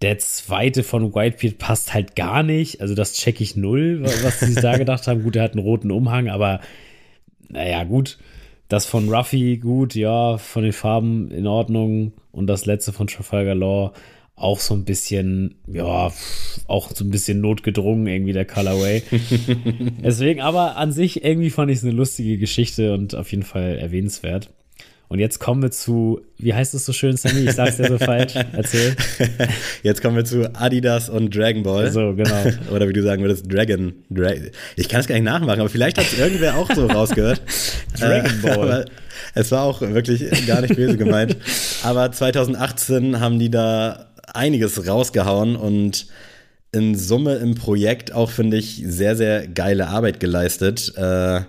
Der 0.03 0.19
zweite 0.19 0.83
von 0.83 1.15
Whitebeard 1.15 1.59
passt 1.59 1.95
halt 1.95 2.17
gar 2.17 2.43
nicht. 2.43 2.81
Also 2.81 2.95
das 2.95 3.15
check 3.15 3.41
ich 3.41 3.57
null, 3.57 4.03
wa- 4.03 4.11
was 4.23 4.41
sie 4.41 4.47
sich 4.53 4.63
da 4.63 4.77
gedacht 4.77 5.07
haben. 5.07 5.23
Gut, 5.23 5.37
er 5.37 5.45
hat 5.45 5.53
einen 5.53 5.63
roten 5.65 5.91
Umhang, 5.91 6.29
aber 6.29 6.61
naja, 7.49 7.85
gut. 7.85 8.19
Das 8.69 8.85
von 8.85 9.09
Ruffy, 9.09 9.59
gut, 9.59 9.95
ja, 9.95 10.39
von 10.39 10.65
den 10.65 10.73
Farben 10.73 11.31
in 11.31 11.47
Ordnung. 11.47 12.13
Und 12.33 12.47
das 12.49 12.67
letzte 12.67 12.93
von 12.93 13.07
Trafalgar 13.07 13.55
Law 13.55 13.93
auch 14.35 14.59
so 14.61 14.75
ein 14.75 14.85
bisschen, 14.85 15.55
ja, 15.67 16.13
auch 16.67 16.91
so 16.95 17.05
ein 17.05 17.11
bisschen 17.11 17.41
notgedrungen, 17.41 18.07
irgendwie 18.07 18.35
der 18.35 18.45
Colorway. 18.45 19.03
Deswegen, 20.05 20.41
aber 20.43 20.77
an 20.77 20.93
sich 20.93 21.25
irgendwie 21.25 21.49
fand 21.51 21.71
ich 21.71 21.79
es 21.79 21.85
eine 21.85 21.93
lustige 21.95 22.37
Geschichte 22.37 22.93
und 22.93 23.15
auf 23.15 23.31
jeden 23.31 23.45
Fall 23.45 23.79
erwähnenswert. 23.79 24.51
Und 25.09 25.21
jetzt 25.21 25.39
kommen 25.39 25.63
wir 25.63 25.71
zu, 25.71 26.21
wie 26.37 26.53
heißt 26.53 26.75
es 26.75 26.85
so 26.85 26.93
schön, 26.93 27.17
Sammy? 27.17 27.45
Ich 27.45 27.53
sag's 27.53 27.77
dir 27.77 27.87
so 27.87 27.99
falsch. 27.99 28.35
Erzähl. 28.53 28.97
Jetzt 29.85 30.03
kommen 30.03 30.17
wir 30.17 30.25
zu 30.25 30.53
Adidas 30.57 31.09
und 31.09 31.35
Dragon 31.35 31.63
Ball. 31.63 31.93
So, 31.93 32.15
genau. 32.15 32.45
Oder 32.73 32.89
wie 32.89 32.93
du 32.93 33.03
sagen 33.03 33.23
würdest, 33.23 33.45
Dragon. 33.49 33.95
Dra 34.11 34.33
ich 34.75 34.89
kann 34.89 35.01
es 35.01 35.07
gar 35.07 35.15
nicht 35.15 35.25
nachmachen, 35.25 35.61
aber 35.61 35.69
vielleicht 35.69 35.99
hat 35.99 36.07
es 36.07 36.19
irgendwer 36.19 36.57
auch 36.57 36.69
so 36.75 36.87
rausgehört. 36.87 37.41
Dragon 38.01 38.43
Ball. 38.43 38.87
es 39.35 39.53
war 39.53 39.63
auch 39.63 39.81
wirklich 39.81 40.47
gar 40.47 40.61
nicht 40.61 40.75
böse 40.75 40.97
gemeint. 40.97 41.37
Aber 41.85 42.11
2018 42.11 43.21
haben 43.21 43.39
die 43.39 43.51
da 43.51 44.07
einiges 44.35 44.89
rausgehauen 44.89 45.55
und 45.55 46.09
in 46.73 46.97
Summe 46.97 47.37
im 47.37 47.55
Projekt 47.55 48.13
auch, 48.13 48.31
finde 48.31 48.57
ich, 48.57 48.83
sehr, 48.85 49.15
sehr 49.15 49.47
geile 49.47 49.87
Arbeit 49.87 50.19
geleistet. 50.19 50.93
Äh, 50.97 51.43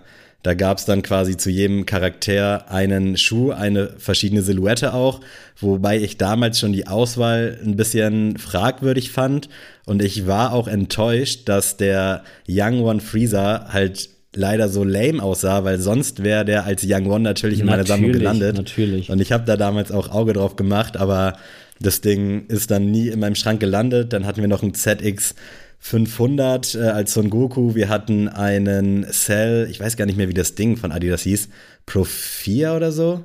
da 0.44 0.54
gab 0.54 0.78
es 0.78 0.86
dann 0.86 1.02
quasi 1.02 1.36
zu 1.36 1.50
jedem 1.50 1.86
Charakter 1.86 2.72
einen 2.72 3.18
Schuh, 3.18 3.52
eine 3.52 3.90
verschiedene 3.98 4.42
Silhouette 4.42 4.94
auch, 4.94 5.20
wobei 5.60 5.98
ich 5.98 6.18
damals 6.18 6.60
schon 6.60 6.74
die 6.74 6.88
Auswahl 6.88 7.60
ein 7.64 7.76
bisschen 7.76 8.38
fragwürdig 8.38 9.12
fand. 9.12 9.50
Und 9.86 10.02
ich 10.02 10.28
war 10.28 10.54
auch 10.54 10.68
enttäuscht, 10.68 11.50
dass 11.50 11.78
der 11.78 12.24
Young 12.48 12.82
One 12.82 13.02
Freezer 13.02 13.68
halt 13.70 14.10
leider 14.34 14.70
so 14.70 14.84
lame 14.84 15.22
aussah, 15.22 15.64
weil 15.64 15.80
sonst 15.80 16.24
wäre 16.24 16.46
der 16.46 16.66
als 16.66 16.84
Young 16.86 17.08
One 17.08 17.24
natürlich 17.24 17.60
in 17.60 17.66
meiner 17.66 17.86
Sammlung 17.86 18.12
gelandet. 18.12 18.56
Natürlich. 18.56 19.10
Und 19.10 19.20
ich 19.20 19.32
habe 19.32 19.46
da 19.46 19.58
damals 19.58 19.92
auch 19.92 20.12
Auge 20.12 20.34
drauf 20.34 20.56
gemacht, 20.56 20.96
aber 20.96 21.38
das 21.80 22.02
Ding 22.02 22.46
ist 22.48 22.72
dann 22.72 22.92
nie 22.92 23.08
in 23.08 23.20
meinem 23.20 23.36
Schrank 23.36 23.60
gelandet. 23.60 24.14
Dann 24.14 24.26
hatten 24.26 24.42
wir 24.42 24.48
noch 24.48 24.64
ein 24.64 24.74
ZX 24.74 25.36
500 25.80 26.76
äh, 26.76 26.80
als 26.80 27.14
Son 27.14 27.30
Goku. 27.30 27.76
Wir 27.76 27.90
hatten 27.90 28.28
einen 28.28 29.06
Cell, 29.12 29.68
ich 29.70 29.80
weiß 29.80 29.98
gar 29.98 30.06
nicht 30.06 30.18
mehr, 30.18 30.30
wie 30.30 30.34
das 30.34 30.56
Ding 30.56 30.78
von 30.78 30.92
Adidas 30.92 31.22
hieß, 31.22 31.50
Pro 31.86 32.04
4 32.04 32.74
oder 32.74 32.92
so. 32.92 33.24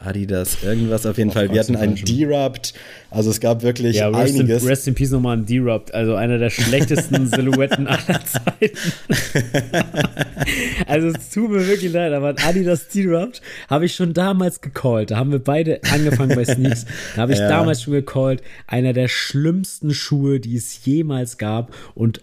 Adidas, 0.00 0.62
irgendwas 0.62 1.06
auf 1.06 1.18
jeden 1.18 1.30
Fall. 1.30 1.52
Wir 1.52 1.60
hatten 1.60 1.76
einen 1.76 1.96
Derupt. 1.96 2.74
Also 3.10 3.30
es 3.30 3.40
gab 3.40 3.62
wirklich 3.62 3.96
ja, 3.96 4.08
rest 4.08 4.34
einiges. 4.36 4.62
In, 4.62 4.68
rest 4.68 4.88
in 4.88 4.94
Peace 4.94 5.10
nochmal 5.10 5.38
ein 5.38 5.46
Derupt. 5.46 5.92
Also 5.94 6.14
einer 6.14 6.38
der 6.38 6.50
schlechtesten 6.50 7.26
Silhouetten 7.30 7.86
aller 7.86 8.20
Zeiten. 8.24 8.78
also 10.86 11.08
es 11.08 11.30
tut 11.30 11.50
mir 11.50 11.66
wirklich 11.66 11.92
leid, 11.92 12.12
aber 12.12 12.34
Adidas 12.44 12.88
Derupt 12.88 13.42
habe 13.68 13.86
ich 13.86 13.94
schon 13.94 14.14
damals 14.14 14.60
gecallt. 14.60 15.10
Da 15.10 15.16
haben 15.16 15.32
wir 15.32 15.40
beide 15.40 15.80
angefangen 15.90 16.34
bei 16.36 16.44
Sneaks. 16.44 16.86
Da 17.16 17.22
habe 17.22 17.32
ich 17.32 17.38
ja. 17.40 17.48
damals 17.48 17.82
schon 17.82 17.94
gecallt. 17.94 18.42
Einer 18.66 18.92
der 18.92 19.08
schlimmsten 19.08 19.94
Schuhe, 19.94 20.38
die 20.38 20.56
es 20.56 20.84
jemals 20.84 21.38
gab. 21.38 21.74
Und 21.94 22.20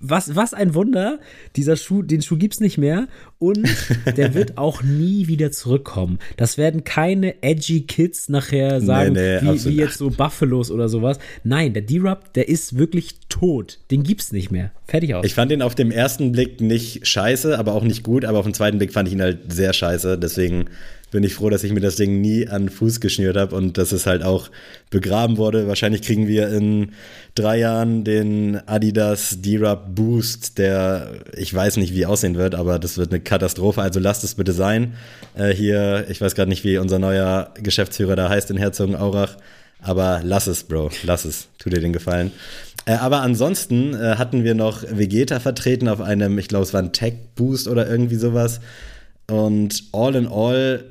was, 0.00 0.34
was 0.34 0.54
ein 0.54 0.74
Wunder, 0.74 1.18
dieser 1.56 1.76
Schuh, 1.76 2.02
den 2.02 2.22
Schuh 2.22 2.36
gibt 2.36 2.54
es 2.54 2.60
nicht 2.60 2.78
mehr 2.78 3.08
und 3.38 3.68
der 4.16 4.34
wird 4.34 4.58
auch 4.58 4.82
nie 4.82 5.28
wieder 5.28 5.50
zurückkommen. 5.52 6.18
Das 6.36 6.58
werden 6.58 6.84
keine 6.84 7.42
edgy 7.42 7.82
Kids 7.82 8.28
nachher 8.28 8.80
sagen, 8.80 9.12
nee, 9.12 9.40
nee, 9.40 9.52
wie, 9.52 9.64
wie, 9.64 9.76
jetzt 9.76 9.98
so 9.98 10.10
Buffalos 10.10 10.70
oder 10.70 10.88
sowas. 10.88 11.18
Nein, 11.42 11.72
der 11.74 11.82
D-Rub, 11.82 12.32
der 12.34 12.48
ist 12.48 12.78
wirklich 12.78 13.16
tot. 13.28 13.78
Den 13.90 14.02
gibt's 14.02 14.32
nicht 14.32 14.50
mehr. 14.50 14.72
Fertig 14.86 15.14
aus. 15.14 15.24
Ich 15.24 15.34
fand 15.34 15.52
ihn 15.52 15.62
auf 15.62 15.74
dem 15.74 15.90
ersten 15.90 16.32
Blick 16.32 16.60
nicht 16.60 17.06
scheiße, 17.06 17.58
aber 17.58 17.74
auch 17.74 17.84
nicht 17.84 18.02
gut, 18.02 18.24
aber 18.24 18.38
auf 18.38 18.44
dem 18.44 18.54
zweiten 18.54 18.78
Blick 18.78 18.92
fand 18.92 19.08
ich 19.08 19.14
ihn 19.14 19.22
halt 19.22 19.52
sehr 19.52 19.72
scheiße. 19.72 20.18
Deswegen 20.18 20.66
bin 21.14 21.22
ich 21.22 21.34
froh, 21.34 21.48
dass 21.48 21.62
ich 21.62 21.72
mir 21.72 21.78
das 21.78 21.94
Ding 21.94 22.20
nie 22.20 22.48
an 22.48 22.68
Fuß 22.68 22.98
geschnürt 22.98 23.36
habe 23.36 23.54
und 23.54 23.78
dass 23.78 23.92
es 23.92 24.04
halt 24.04 24.24
auch 24.24 24.50
begraben 24.90 25.36
wurde. 25.36 25.68
Wahrscheinlich 25.68 26.02
kriegen 26.02 26.26
wir 26.26 26.48
in 26.48 26.90
drei 27.36 27.56
Jahren 27.56 28.02
den 28.02 28.60
Adidas 28.66 29.40
D-Rub 29.40 29.94
Boost, 29.94 30.58
der 30.58 31.12
ich 31.36 31.54
weiß 31.54 31.76
nicht, 31.76 31.94
wie 31.94 32.04
aussehen 32.04 32.34
wird, 32.34 32.56
aber 32.56 32.80
das 32.80 32.98
wird 32.98 33.12
eine 33.12 33.20
Katastrophe. 33.20 33.80
Also 33.80 34.00
lasst 34.00 34.24
es 34.24 34.34
bitte 34.34 34.52
sein. 34.52 34.94
Äh, 35.36 35.54
hier, 35.54 36.04
ich 36.08 36.20
weiß 36.20 36.34
gerade 36.34 36.48
nicht, 36.48 36.64
wie 36.64 36.78
unser 36.78 36.98
neuer 36.98 37.54
Geschäftsführer 37.62 38.16
da 38.16 38.28
heißt 38.28 38.50
in 38.50 38.56
Herzogenaurach. 38.56 39.36
Aber 39.80 40.20
lass 40.24 40.48
es, 40.48 40.64
Bro, 40.64 40.90
lass 41.04 41.24
es. 41.24 41.46
Tu 41.58 41.70
dir 41.70 41.80
den 41.80 41.92
Gefallen. 41.92 42.32
Äh, 42.86 42.94
aber 42.94 43.20
ansonsten 43.20 43.94
äh, 43.94 44.16
hatten 44.16 44.42
wir 44.42 44.56
noch 44.56 44.82
Vegeta 44.82 45.38
vertreten 45.38 45.86
auf 45.86 46.00
einem, 46.00 46.40
ich 46.40 46.48
glaube, 46.48 46.64
es 46.64 46.74
war 46.74 46.82
ein 46.82 46.92
Tech 46.92 47.14
Boost 47.36 47.68
oder 47.68 47.88
irgendwie 47.88 48.16
sowas. 48.16 48.58
Und 49.28 49.84
all 49.92 50.16
in 50.16 50.26
all 50.26 50.84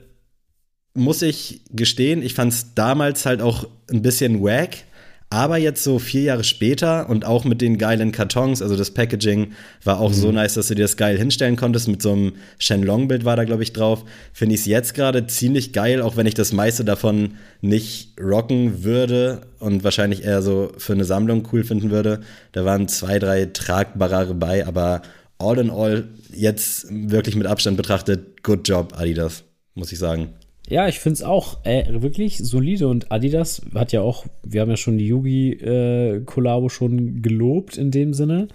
muss 0.93 1.21
ich 1.21 1.61
gestehen, 1.71 2.21
ich 2.21 2.33
fand 2.33 2.53
es 2.53 2.75
damals 2.75 3.25
halt 3.25 3.41
auch 3.41 3.67
ein 3.91 4.01
bisschen 4.01 4.41
wack. 4.41 4.85
Aber 5.33 5.57
jetzt 5.57 5.83
so 5.83 5.97
vier 5.97 6.21
Jahre 6.21 6.43
später 6.43 7.09
und 7.09 7.25
auch 7.25 7.43
mit 7.43 7.59
den 7.59 7.79
geilen 7.79 8.11
Kartons, 8.11 8.61
also 8.61 8.77
das 8.77 8.91
Packaging 8.91 9.53
war 9.83 9.99
auch 9.99 10.11
mhm. 10.11 10.13
so 10.13 10.31
nice, 10.31 10.53
dass 10.53 10.67
du 10.67 10.75
dir 10.75 10.83
das 10.83 10.95
geil 10.95 11.17
hinstellen 11.17 11.55
konntest. 11.55 11.87
Mit 11.87 12.03
so 12.03 12.11
einem 12.11 12.33
Shenlong-Bild 12.59 13.25
war 13.25 13.35
da, 13.35 13.43
glaube 13.43 13.63
ich, 13.63 13.73
drauf. 13.73 14.05
Finde 14.31 14.53
ich 14.53 14.61
es 14.61 14.67
jetzt 14.67 14.93
gerade 14.93 15.25
ziemlich 15.25 15.73
geil, 15.73 16.03
auch 16.03 16.17
wenn 16.17 16.27
ich 16.27 16.35
das 16.35 16.53
meiste 16.53 16.85
davon 16.85 17.33
nicht 17.61 18.13
rocken 18.21 18.83
würde 18.83 19.41
und 19.57 19.83
wahrscheinlich 19.83 20.23
eher 20.23 20.43
so 20.43 20.71
für 20.77 20.93
eine 20.93 21.03
Sammlung 21.03 21.47
cool 21.51 21.63
finden 21.63 21.89
würde. 21.89 22.19
Da 22.51 22.63
waren 22.63 22.87
zwei, 22.87 23.17
drei 23.17 23.47
tragbare 23.47 24.35
bei, 24.35 24.67
aber 24.67 25.01
all 25.39 25.57
in 25.57 25.71
all, 25.71 26.09
jetzt 26.31 26.85
wirklich 26.91 27.35
mit 27.35 27.47
Abstand 27.47 27.75
betrachtet, 27.75 28.43
good 28.43 28.67
job, 28.67 28.93
Adidas, 28.95 29.43
muss 29.73 29.91
ich 29.91 29.97
sagen. 29.97 30.29
Ja, 30.69 30.87
ich 30.87 30.99
finde 30.99 31.15
es 31.15 31.23
auch 31.23 31.65
äh, 31.65 32.01
wirklich 32.01 32.37
solide 32.37 32.87
und 32.87 33.11
Adidas 33.11 33.61
hat 33.75 33.91
ja 33.91 34.01
auch, 34.01 34.25
wir 34.43 34.61
haben 34.61 34.69
ja 34.69 34.77
schon 34.77 34.97
die 34.97 35.07
Yugi-Kollabo 35.07 36.67
äh, 36.67 36.69
schon 36.69 37.21
gelobt 37.21 37.77
in 37.77 37.91
dem 37.91 38.13
Sinne. 38.13 38.47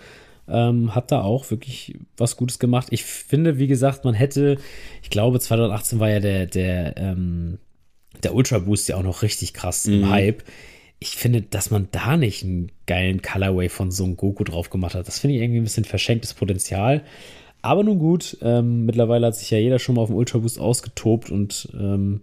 Ähm, 0.50 0.94
hat 0.94 1.12
da 1.12 1.20
auch 1.20 1.50
wirklich 1.50 1.98
was 2.16 2.38
Gutes 2.38 2.58
gemacht. 2.58 2.88
Ich 2.90 3.04
finde, 3.04 3.58
wie 3.58 3.66
gesagt, 3.66 4.06
man 4.06 4.14
hätte, 4.14 4.56
ich 5.02 5.10
glaube, 5.10 5.38
2018 5.38 6.00
war 6.00 6.08
ja 6.08 6.20
der, 6.20 6.46
der, 6.46 6.96
ähm, 6.96 7.58
der 8.22 8.34
Ultra 8.34 8.58
Boost 8.58 8.88
ja 8.88 8.96
auch 8.96 9.02
noch 9.02 9.20
richtig 9.20 9.52
krass 9.52 9.86
mhm. 9.86 9.94
im 9.94 10.10
Hype. 10.10 10.42
Ich 11.00 11.10
finde, 11.10 11.42
dass 11.42 11.70
man 11.70 11.88
da 11.92 12.16
nicht 12.16 12.42
einen 12.42 12.72
geilen 12.86 13.20
Colorway 13.20 13.68
von 13.68 13.90
Son 13.90 14.16
Goku 14.16 14.42
drauf 14.42 14.70
gemacht 14.70 14.94
hat, 14.94 15.06
das 15.06 15.18
finde 15.18 15.36
ich 15.36 15.42
irgendwie 15.42 15.60
ein 15.60 15.64
bisschen 15.64 15.84
verschenktes 15.84 16.32
Potenzial. 16.32 17.04
Aber 17.62 17.82
nun 17.82 17.98
gut, 17.98 18.36
ähm, 18.42 18.86
mittlerweile 18.86 19.26
hat 19.26 19.36
sich 19.36 19.50
ja 19.50 19.58
jeder 19.58 19.78
schon 19.78 19.96
mal 19.96 20.02
auf 20.02 20.08
dem 20.08 20.16
Ultra 20.16 20.38
Boost 20.38 20.60
ausgetobt 20.60 21.30
und 21.30 21.68
ähm, 21.74 22.20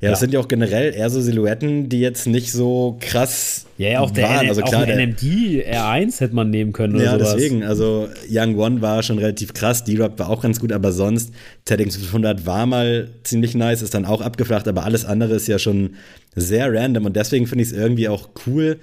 ja, 0.00 0.10
das 0.10 0.20
ja. 0.20 0.24
sind 0.26 0.34
ja 0.34 0.40
auch 0.40 0.48
generell 0.48 0.94
eher 0.94 1.08
so 1.08 1.20
Silhouetten, 1.20 1.88
die 1.88 2.00
jetzt 2.00 2.26
nicht 2.26 2.52
so 2.52 2.98
krass 3.00 3.64
ja, 3.78 3.88
ja 3.88 4.00
auch 4.00 4.10
der, 4.10 4.28
waren. 4.28 4.48
also 4.48 4.60
klar, 4.60 4.82
auch 4.82 4.86
der 4.86 4.96
NMD 4.96 5.22
R1 5.22 6.20
hätte 6.20 6.34
man 6.34 6.50
nehmen 6.50 6.72
können. 6.74 6.96
Oder 6.96 7.04
ja, 7.04 7.18
sowas. 7.18 7.34
deswegen. 7.34 7.62
Also 7.64 8.08
Young 8.30 8.58
One 8.58 8.82
war 8.82 9.02
schon 9.02 9.18
relativ 9.18 9.54
krass, 9.54 9.84
D-Rock 9.84 10.18
war 10.18 10.28
auch 10.28 10.42
ganz 10.42 10.60
gut, 10.60 10.72
aber 10.72 10.92
sonst 10.92 11.32
ZX 11.64 11.96
500 11.96 12.44
war 12.44 12.66
mal 12.66 13.08
ziemlich 13.22 13.54
nice, 13.54 13.80
ist 13.80 13.94
dann 13.94 14.04
auch 14.04 14.20
abgeflacht, 14.20 14.68
aber 14.68 14.84
alles 14.84 15.06
andere 15.06 15.34
ist 15.34 15.46
ja 15.48 15.58
schon 15.58 15.94
sehr 16.34 16.72
random 16.72 17.06
und 17.06 17.16
deswegen 17.16 17.46
finde 17.46 17.64
ich 17.64 17.70
es 17.70 17.76
irgendwie 17.76 18.08
auch 18.08 18.28
cool, 18.46 18.78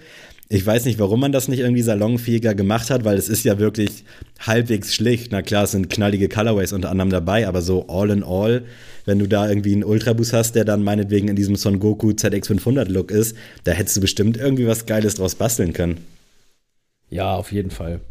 ich 0.49 0.65
weiß 0.65 0.85
nicht, 0.85 0.99
warum 0.99 1.19
man 1.19 1.31
das 1.31 1.47
nicht 1.47 1.59
irgendwie 1.59 1.81
salonfähiger 1.81 2.53
gemacht 2.53 2.89
hat, 2.89 3.05
weil 3.05 3.17
es 3.17 3.29
ist 3.29 3.43
ja 3.43 3.59
wirklich 3.59 4.03
halbwegs 4.39 4.93
schlicht. 4.93 5.31
Na 5.31 5.41
klar, 5.41 5.63
es 5.63 5.71
sind 5.71 5.89
knallige 5.89 6.29
Colorways 6.29 6.73
unter 6.73 6.91
anderem 6.91 7.09
dabei, 7.09 7.47
aber 7.47 7.61
so 7.61 7.87
all 7.87 8.09
in 8.09 8.23
all, 8.23 8.65
wenn 9.05 9.19
du 9.19 9.27
da 9.27 9.47
irgendwie 9.47 9.73
einen 9.73 9.83
Ultraboost 9.83 10.33
hast, 10.33 10.55
der 10.55 10.65
dann 10.65 10.83
meinetwegen 10.83 11.27
in 11.27 11.35
diesem 11.35 11.55
Son 11.55 11.79
Goku 11.79 12.09
ZX500 12.11 12.89
Look 12.89 13.11
ist, 13.11 13.35
da 13.63 13.71
hättest 13.71 13.97
du 13.97 14.01
bestimmt 14.01 14.37
irgendwie 14.37 14.67
was 14.67 14.85
Geiles 14.85 15.15
draus 15.15 15.35
basteln 15.35 15.73
können. 15.73 15.97
Ja, 17.09 17.35
auf 17.35 17.51
jeden 17.51 17.71
Fall. 17.71 18.01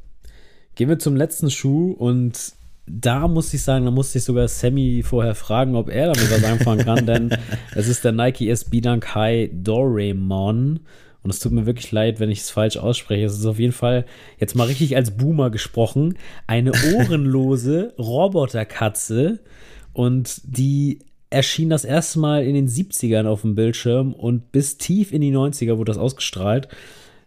Gehen 0.75 0.88
wir 0.88 0.99
zum 0.99 1.16
letzten 1.16 1.51
Schuh 1.51 1.92
und 1.92 2.55
da 2.87 3.29
muss 3.29 3.53
ich 3.55 3.62
sagen, 3.62 3.85
da 3.85 3.90
musste 3.90 4.18
ich 4.18 4.25
sogar 4.25 4.49
Sammy 4.49 5.03
vorher 5.05 5.35
fragen, 5.35 5.77
ob 5.77 5.88
er 5.88 6.12
damit 6.12 6.31
was 6.31 6.45
anfangen 6.45 6.85
kann, 6.85 7.07
denn 7.07 7.37
es 7.75 7.88
ist 7.88 8.05
der 8.05 8.12
Nike 8.12 8.49
SB 8.49 8.81
Dunk 8.81 9.14
High 9.14 9.51
Doraemon 9.53 10.81
und 11.22 11.30
es 11.30 11.38
tut 11.38 11.52
mir 11.52 11.66
wirklich 11.66 11.92
leid, 11.92 12.18
wenn 12.18 12.30
ich 12.30 12.40
es 12.40 12.50
falsch 12.50 12.76
ausspreche. 12.76 13.24
Es 13.24 13.38
ist 13.38 13.46
auf 13.46 13.58
jeden 13.58 13.72
Fall, 13.72 14.04
jetzt 14.38 14.56
mal 14.56 14.66
richtig 14.66 14.96
als 14.96 15.12
Boomer 15.12 15.50
gesprochen, 15.50 16.18
eine 16.46 16.72
ohrenlose 16.94 17.94
Roboterkatze. 17.98 19.40
Und 19.92 20.40
die 20.44 21.00
erschien 21.30 21.70
das 21.70 21.85
erste 21.85 22.18
Mal 22.18 22.44
in 22.44 22.54
den 22.54 22.68
70ern 22.68 23.26
auf 23.26 23.42
dem 23.42 23.54
Bildschirm 23.54 24.12
und 24.12 24.52
bis 24.52 24.78
tief 24.78 25.12
in 25.12 25.20
die 25.20 25.32
90er 25.32 25.78
wurde 25.78 25.90
das 25.90 25.98
ausgestrahlt. 25.98 26.68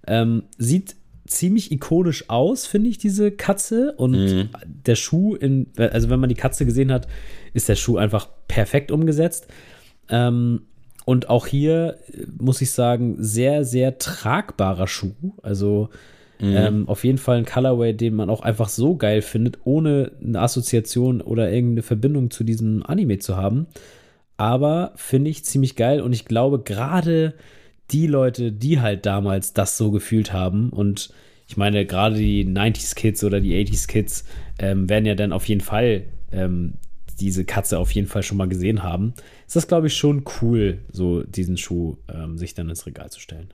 Ähm, 0.07 0.43
sieht 0.57 0.95
ziemlich 1.25 1.71
ikonisch 1.71 2.29
aus, 2.29 2.67
finde 2.67 2.89
ich, 2.89 2.97
diese 2.97 3.31
Katze. 3.31 3.93
Und 3.97 4.11
mhm. 4.11 4.49
der 4.65 4.95
Schuh, 4.95 5.35
in, 5.35 5.67
also 5.77 6.09
wenn 6.09 6.19
man 6.19 6.29
die 6.29 6.35
Katze 6.35 6.65
gesehen 6.65 6.91
hat, 6.91 7.07
ist 7.53 7.69
der 7.69 7.75
Schuh 7.75 7.97
einfach 7.97 8.27
perfekt 8.47 8.91
umgesetzt. 8.91 9.47
Ähm, 10.09 10.63
und 11.05 11.29
auch 11.29 11.47
hier 11.47 11.97
äh, 12.11 12.25
muss 12.39 12.61
ich 12.61 12.71
sagen, 12.71 13.15
sehr, 13.19 13.63
sehr 13.63 13.97
tragbarer 13.97 14.87
Schuh. 14.87 15.13
Also 15.41 15.89
mhm. 16.39 16.55
ähm, 16.55 16.89
auf 16.89 17.03
jeden 17.03 17.19
Fall 17.19 17.37
ein 17.37 17.45
Colorway, 17.45 17.93
den 17.93 18.15
man 18.15 18.29
auch 18.29 18.41
einfach 18.41 18.69
so 18.69 18.95
geil 18.97 19.21
findet, 19.21 19.59
ohne 19.63 20.11
eine 20.21 20.41
Assoziation 20.41 21.21
oder 21.21 21.51
irgendeine 21.51 21.83
Verbindung 21.83 22.31
zu 22.31 22.43
diesem 22.43 22.83
Anime 22.85 23.19
zu 23.19 23.37
haben. 23.37 23.67
Aber 24.37 24.91
finde 24.95 25.29
ich 25.29 25.45
ziemlich 25.45 25.75
geil 25.75 26.01
und 26.01 26.11
ich 26.11 26.25
glaube, 26.25 26.59
gerade 26.59 27.35
die 27.91 28.07
Leute, 28.07 28.51
die 28.51 28.81
halt 28.81 29.05
damals 29.05 29.53
das 29.53 29.77
so 29.77 29.91
gefühlt 29.91 30.33
haben 30.33 30.71
und 30.71 31.11
ich 31.47 31.57
meine, 31.57 31.85
gerade 31.85 32.15
die 32.15 32.43
90s 32.43 32.95
Kids 32.95 33.23
oder 33.23 33.39
die 33.39 33.53
80s 33.53 33.87
Kids 33.87 34.25
ähm, 34.57 34.89
werden 34.89 35.05
ja 35.05 35.13
dann 35.13 35.31
auf 35.31 35.47
jeden 35.47 35.61
Fall 35.61 36.05
ähm, 36.31 36.73
diese 37.19 37.45
Katze 37.45 37.79
auf 37.79 37.91
jeden 37.91 38.07
Fall 38.07 38.23
schon 38.23 38.37
mal 38.37 38.47
gesehen 38.47 38.83
haben, 38.83 39.13
ist 39.47 39.55
das, 39.55 39.67
glaube 39.67 39.87
ich, 39.87 39.95
schon 39.95 40.23
cool, 40.41 40.79
so 40.91 41.23
diesen 41.23 41.57
Schuh 41.57 41.97
ähm, 42.13 42.37
sich 42.37 42.53
dann 42.53 42.69
ins 42.69 42.85
Regal 42.85 43.09
zu 43.09 43.19
stellen. 43.19 43.53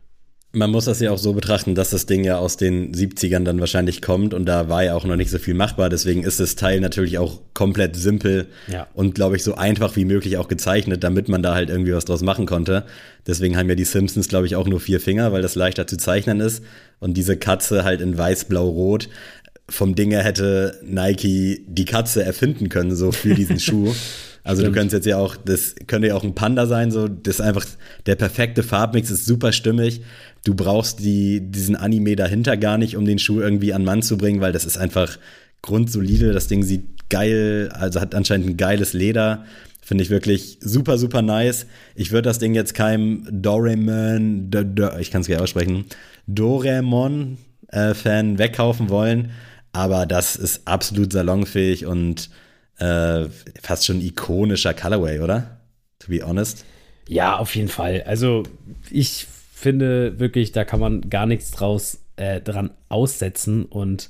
Man 0.53 0.69
muss 0.69 0.83
das 0.83 0.99
ja 0.99 1.11
auch 1.11 1.17
so 1.17 1.31
betrachten, 1.31 1.75
dass 1.75 1.91
das 1.91 2.07
Ding 2.07 2.25
ja 2.25 2.37
aus 2.37 2.57
den 2.57 2.93
70ern 2.93 3.45
dann 3.45 3.61
wahrscheinlich 3.61 4.01
kommt 4.01 4.33
und 4.33 4.45
da 4.45 4.67
war 4.67 4.83
ja 4.83 4.95
auch 4.95 5.05
noch 5.05 5.15
nicht 5.15 5.31
so 5.31 5.37
viel 5.39 5.53
machbar. 5.53 5.87
Deswegen 5.87 6.23
ist 6.23 6.41
das 6.41 6.57
Teil 6.57 6.81
natürlich 6.81 7.19
auch 7.19 7.39
komplett 7.53 7.95
simpel 7.95 8.47
ja. 8.67 8.85
und 8.93 9.15
glaube 9.15 9.37
ich 9.37 9.45
so 9.45 9.55
einfach 9.55 9.95
wie 9.95 10.03
möglich 10.03 10.37
auch 10.37 10.49
gezeichnet, 10.49 11.05
damit 11.05 11.29
man 11.29 11.41
da 11.41 11.53
halt 11.53 11.69
irgendwie 11.69 11.93
was 11.93 12.03
draus 12.03 12.21
machen 12.21 12.47
konnte. 12.47 12.83
Deswegen 13.25 13.55
haben 13.55 13.69
ja 13.69 13.75
die 13.75 13.85
Simpsons, 13.85 14.27
glaube 14.27 14.45
ich, 14.45 14.57
auch 14.57 14.67
nur 14.67 14.81
vier 14.81 14.99
Finger, 14.99 15.31
weil 15.31 15.41
das 15.41 15.55
leichter 15.55 15.87
zu 15.87 15.95
zeichnen 15.95 16.41
ist. 16.41 16.65
Und 16.99 17.15
diese 17.15 17.37
Katze 17.37 17.85
halt 17.85 18.01
in 18.01 18.17
weiß, 18.17 18.45
blau, 18.45 18.67
rot. 18.67 19.07
Vom 19.71 19.95
Ding 19.95 20.11
her 20.11 20.23
hätte 20.23 20.79
Nike 20.83 21.65
die 21.67 21.85
Katze 21.85 22.23
erfinden 22.23 22.69
können, 22.69 22.95
so 22.95 23.11
für 23.11 23.33
diesen 23.33 23.59
Schuh. 23.59 23.93
Also 24.43 24.61
Stimmt. 24.61 24.75
du 24.75 24.79
könntest 24.79 24.93
jetzt 24.93 25.05
ja 25.05 25.17
auch, 25.17 25.35
das 25.35 25.75
könnte 25.87 26.07
ja 26.07 26.15
auch 26.15 26.23
ein 26.23 26.33
Panda 26.33 26.65
sein, 26.65 26.91
so 26.91 27.07
das 27.07 27.35
ist 27.35 27.41
einfach 27.41 27.65
der 28.05 28.15
perfekte 28.15 28.63
Farbmix, 28.63 29.11
ist 29.11 29.25
super 29.25 29.51
stimmig. 29.51 30.01
Du 30.45 30.55
brauchst 30.55 30.99
die, 30.99 31.51
diesen 31.51 31.75
Anime 31.75 32.15
dahinter 32.15 32.57
gar 32.57 32.77
nicht, 32.77 32.97
um 32.97 33.05
den 33.05 33.19
Schuh 33.19 33.39
irgendwie 33.39 33.73
an 33.73 33.83
Mann 33.83 34.01
zu 34.01 34.17
bringen, 34.17 34.41
weil 34.41 34.51
das 34.51 34.65
ist 34.65 34.77
einfach 34.77 35.19
grundsolide. 35.61 36.33
Das 36.33 36.47
Ding 36.47 36.63
sieht 36.63 37.09
geil, 37.09 37.69
also 37.73 38.01
hat 38.01 38.15
anscheinend 38.15 38.47
ein 38.47 38.57
geiles 38.57 38.93
Leder. 38.93 39.45
Finde 39.83 40.03
ich 40.03 40.09
wirklich 40.09 40.57
super, 40.61 40.97
super 40.97 41.21
nice. 41.21 41.67
Ich 41.95 42.11
würde 42.11 42.29
das 42.29 42.39
Ding 42.39 42.55
jetzt 42.55 42.73
keinem 42.73 43.27
Doraemon, 43.29 44.49
ich 44.99 45.11
kann 45.11 45.21
es 45.21 45.27
gleich 45.27 45.39
aussprechen, 45.39 45.85
Doraemon-Fan 46.27 48.35
äh, 48.35 48.39
wegkaufen 48.39 48.89
wollen, 48.89 49.31
aber 49.73 50.05
das 50.05 50.35
ist 50.35 50.67
absolut 50.67 51.13
salonfähig 51.13 51.85
und 51.85 52.29
äh, 52.77 53.25
fast 53.61 53.85
schon 53.85 54.01
ikonischer 54.01 54.73
Colorway, 54.73 55.19
oder? 55.19 55.61
To 55.99 56.09
be 56.09 56.25
honest. 56.25 56.65
Ja, 57.07 57.37
auf 57.37 57.55
jeden 57.55 57.69
Fall. 57.69 58.03
Also 58.05 58.43
ich 58.89 59.27
finde 59.53 60.19
wirklich, 60.19 60.51
da 60.51 60.65
kann 60.65 60.79
man 60.79 61.09
gar 61.09 61.25
nichts 61.25 61.51
draus 61.51 61.99
äh, 62.15 62.41
dran 62.41 62.71
aussetzen 62.89 63.65
und 63.65 64.09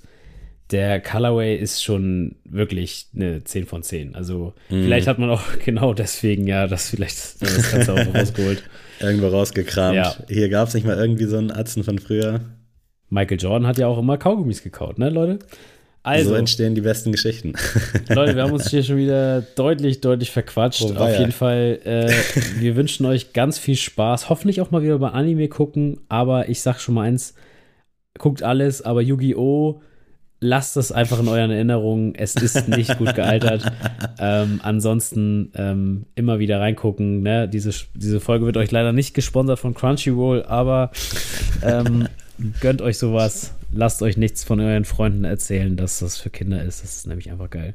der 0.71 1.01
Colorway 1.01 1.57
ist 1.57 1.83
schon 1.83 2.37
wirklich 2.45 3.07
eine 3.13 3.43
10 3.43 3.65
von 3.65 3.83
10. 3.83 4.15
Also 4.15 4.53
mm. 4.69 4.83
vielleicht 4.83 5.07
hat 5.07 5.19
man 5.19 5.29
auch 5.29 5.43
genau 5.65 5.93
deswegen 5.93 6.47
ja 6.47 6.67
das 6.67 6.89
vielleicht 6.89 7.41
das 7.41 7.71
Ganze 7.71 7.93
auch 7.93 8.15
rausgeholt. 8.15 8.63
Irgendwo 8.99 9.27
rausgekramt. 9.27 9.95
Ja. 9.95 10.15
Hier 10.29 10.49
gab 10.49 10.67
es 10.69 10.73
nicht 10.73 10.85
mal 10.85 10.95
irgendwie 10.95 11.25
so 11.25 11.37
einen 11.37 11.51
Atzen 11.51 11.83
von 11.83 11.99
früher. 11.99 12.39
Michael 13.11 13.39
Jordan 13.39 13.67
hat 13.67 13.77
ja 13.77 13.87
auch 13.87 13.99
immer 13.99 14.17
Kaugummis 14.17 14.63
gekaut, 14.63 14.97
ne, 14.97 15.09
Leute? 15.09 15.39
Also, 16.03 16.29
so 16.29 16.35
entstehen 16.35 16.73
die 16.73 16.81
besten 16.81 17.11
Geschichten. 17.11 17.53
Leute, 18.09 18.35
wir 18.35 18.41
haben 18.41 18.53
uns 18.53 18.71
hier 18.71 18.81
schon 18.81 18.97
wieder 18.97 19.41
deutlich, 19.41 20.01
deutlich 20.01 20.31
verquatscht. 20.31 20.81
Wobei, 20.81 21.13
Auf 21.13 21.19
jeden. 21.19 21.31
Fall, 21.31 21.79
äh, 21.83 22.11
wir 22.59 22.75
wünschen 22.75 23.05
euch 23.05 23.33
ganz 23.33 23.59
viel 23.59 23.75
Spaß. 23.75 24.29
Hoffentlich 24.29 24.61
auch 24.61 24.71
mal 24.71 24.81
wieder 24.81 24.97
bei 24.97 25.09
Anime 25.09 25.47
gucken. 25.47 25.99
Aber 26.09 26.49
ich 26.49 26.61
sag 26.61 26.79
schon 26.79 26.95
mal 26.95 27.03
eins: 27.03 27.35
guckt 28.17 28.41
alles, 28.41 28.81
aber 28.81 29.03
Yu-Gi-Oh! 29.03 29.81
lasst 30.43 30.75
es 30.75 30.91
einfach 30.91 31.19
in 31.19 31.27
euren 31.27 31.51
Erinnerungen. 31.51 32.15
Es 32.15 32.35
ist 32.35 32.67
nicht 32.67 32.97
gut 32.97 33.13
gealtert. 33.13 33.71
ähm, 34.19 34.59
ansonsten 34.63 35.51
ähm, 35.55 36.07
immer 36.15 36.39
wieder 36.39 36.59
reingucken. 36.59 37.21
Ne? 37.21 37.47
Diese, 37.47 37.71
diese 37.93 38.19
Folge 38.19 38.47
wird 38.47 38.57
euch 38.57 38.71
leider 38.71 38.91
nicht 38.91 39.13
gesponsert 39.13 39.59
von 39.59 39.75
Crunchyroll, 39.75 40.43
aber 40.43 40.91
ähm, 41.61 42.07
gönnt 42.59 42.81
euch 42.81 42.97
sowas. 42.97 43.51
Lasst 43.71 44.01
euch 44.01 44.17
nichts 44.17 44.43
von 44.43 44.59
euren 44.59 44.85
Freunden 44.85 45.23
erzählen, 45.23 45.77
dass 45.77 45.99
das 45.99 46.17
für 46.17 46.29
Kinder 46.29 46.63
ist. 46.63 46.83
Das 46.83 46.97
ist 46.97 47.07
nämlich 47.07 47.31
einfach 47.31 47.49
geil. 47.49 47.73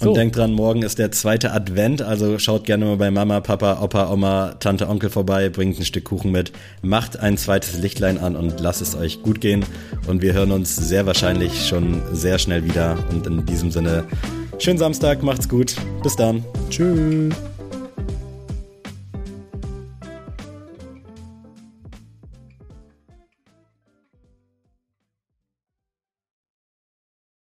So. 0.00 0.10
Und 0.10 0.16
denkt 0.16 0.36
dran, 0.36 0.52
morgen 0.52 0.82
ist 0.82 0.98
der 0.98 1.10
zweite 1.10 1.52
Advent, 1.52 2.02
also 2.02 2.38
schaut 2.38 2.64
gerne 2.64 2.84
mal 2.84 2.96
bei 2.98 3.10
Mama, 3.10 3.40
Papa, 3.40 3.80
Opa, 3.82 4.12
Oma, 4.12 4.54
Tante, 4.60 4.88
Onkel 4.88 5.08
vorbei, 5.08 5.48
bringt 5.48 5.78
ein 5.78 5.86
Stück 5.86 6.04
Kuchen 6.04 6.32
mit, 6.32 6.52
macht 6.82 7.18
ein 7.18 7.38
zweites 7.38 7.78
Lichtlein 7.78 8.18
an 8.18 8.36
und 8.36 8.60
lasst 8.60 8.82
es 8.82 8.94
euch 8.94 9.22
gut 9.22 9.40
gehen. 9.40 9.64
Und 10.06 10.20
wir 10.20 10.34
hören 10.34 10.52
uns 10.52 10.76
sehr 10.76 11.06
wahrscheinlich 11.06 11.66
schon 11.66 12.02
sehr 12.12 12.38
schnell 12.38 12.64
wieder. 12.64 12.98
Und 13.10 13.26
in 13.26 13.46
diesem 13.46 13.70
Sinne, 13.70 14.04
schönen 14.58 14.78
Samstag, 14.78 15.22
macht's 15.22 15.48
gut. 15.48 15.76
Bis 16.02 16.14
dann. 16.14 16.44
Tschüss. 16.68 17.34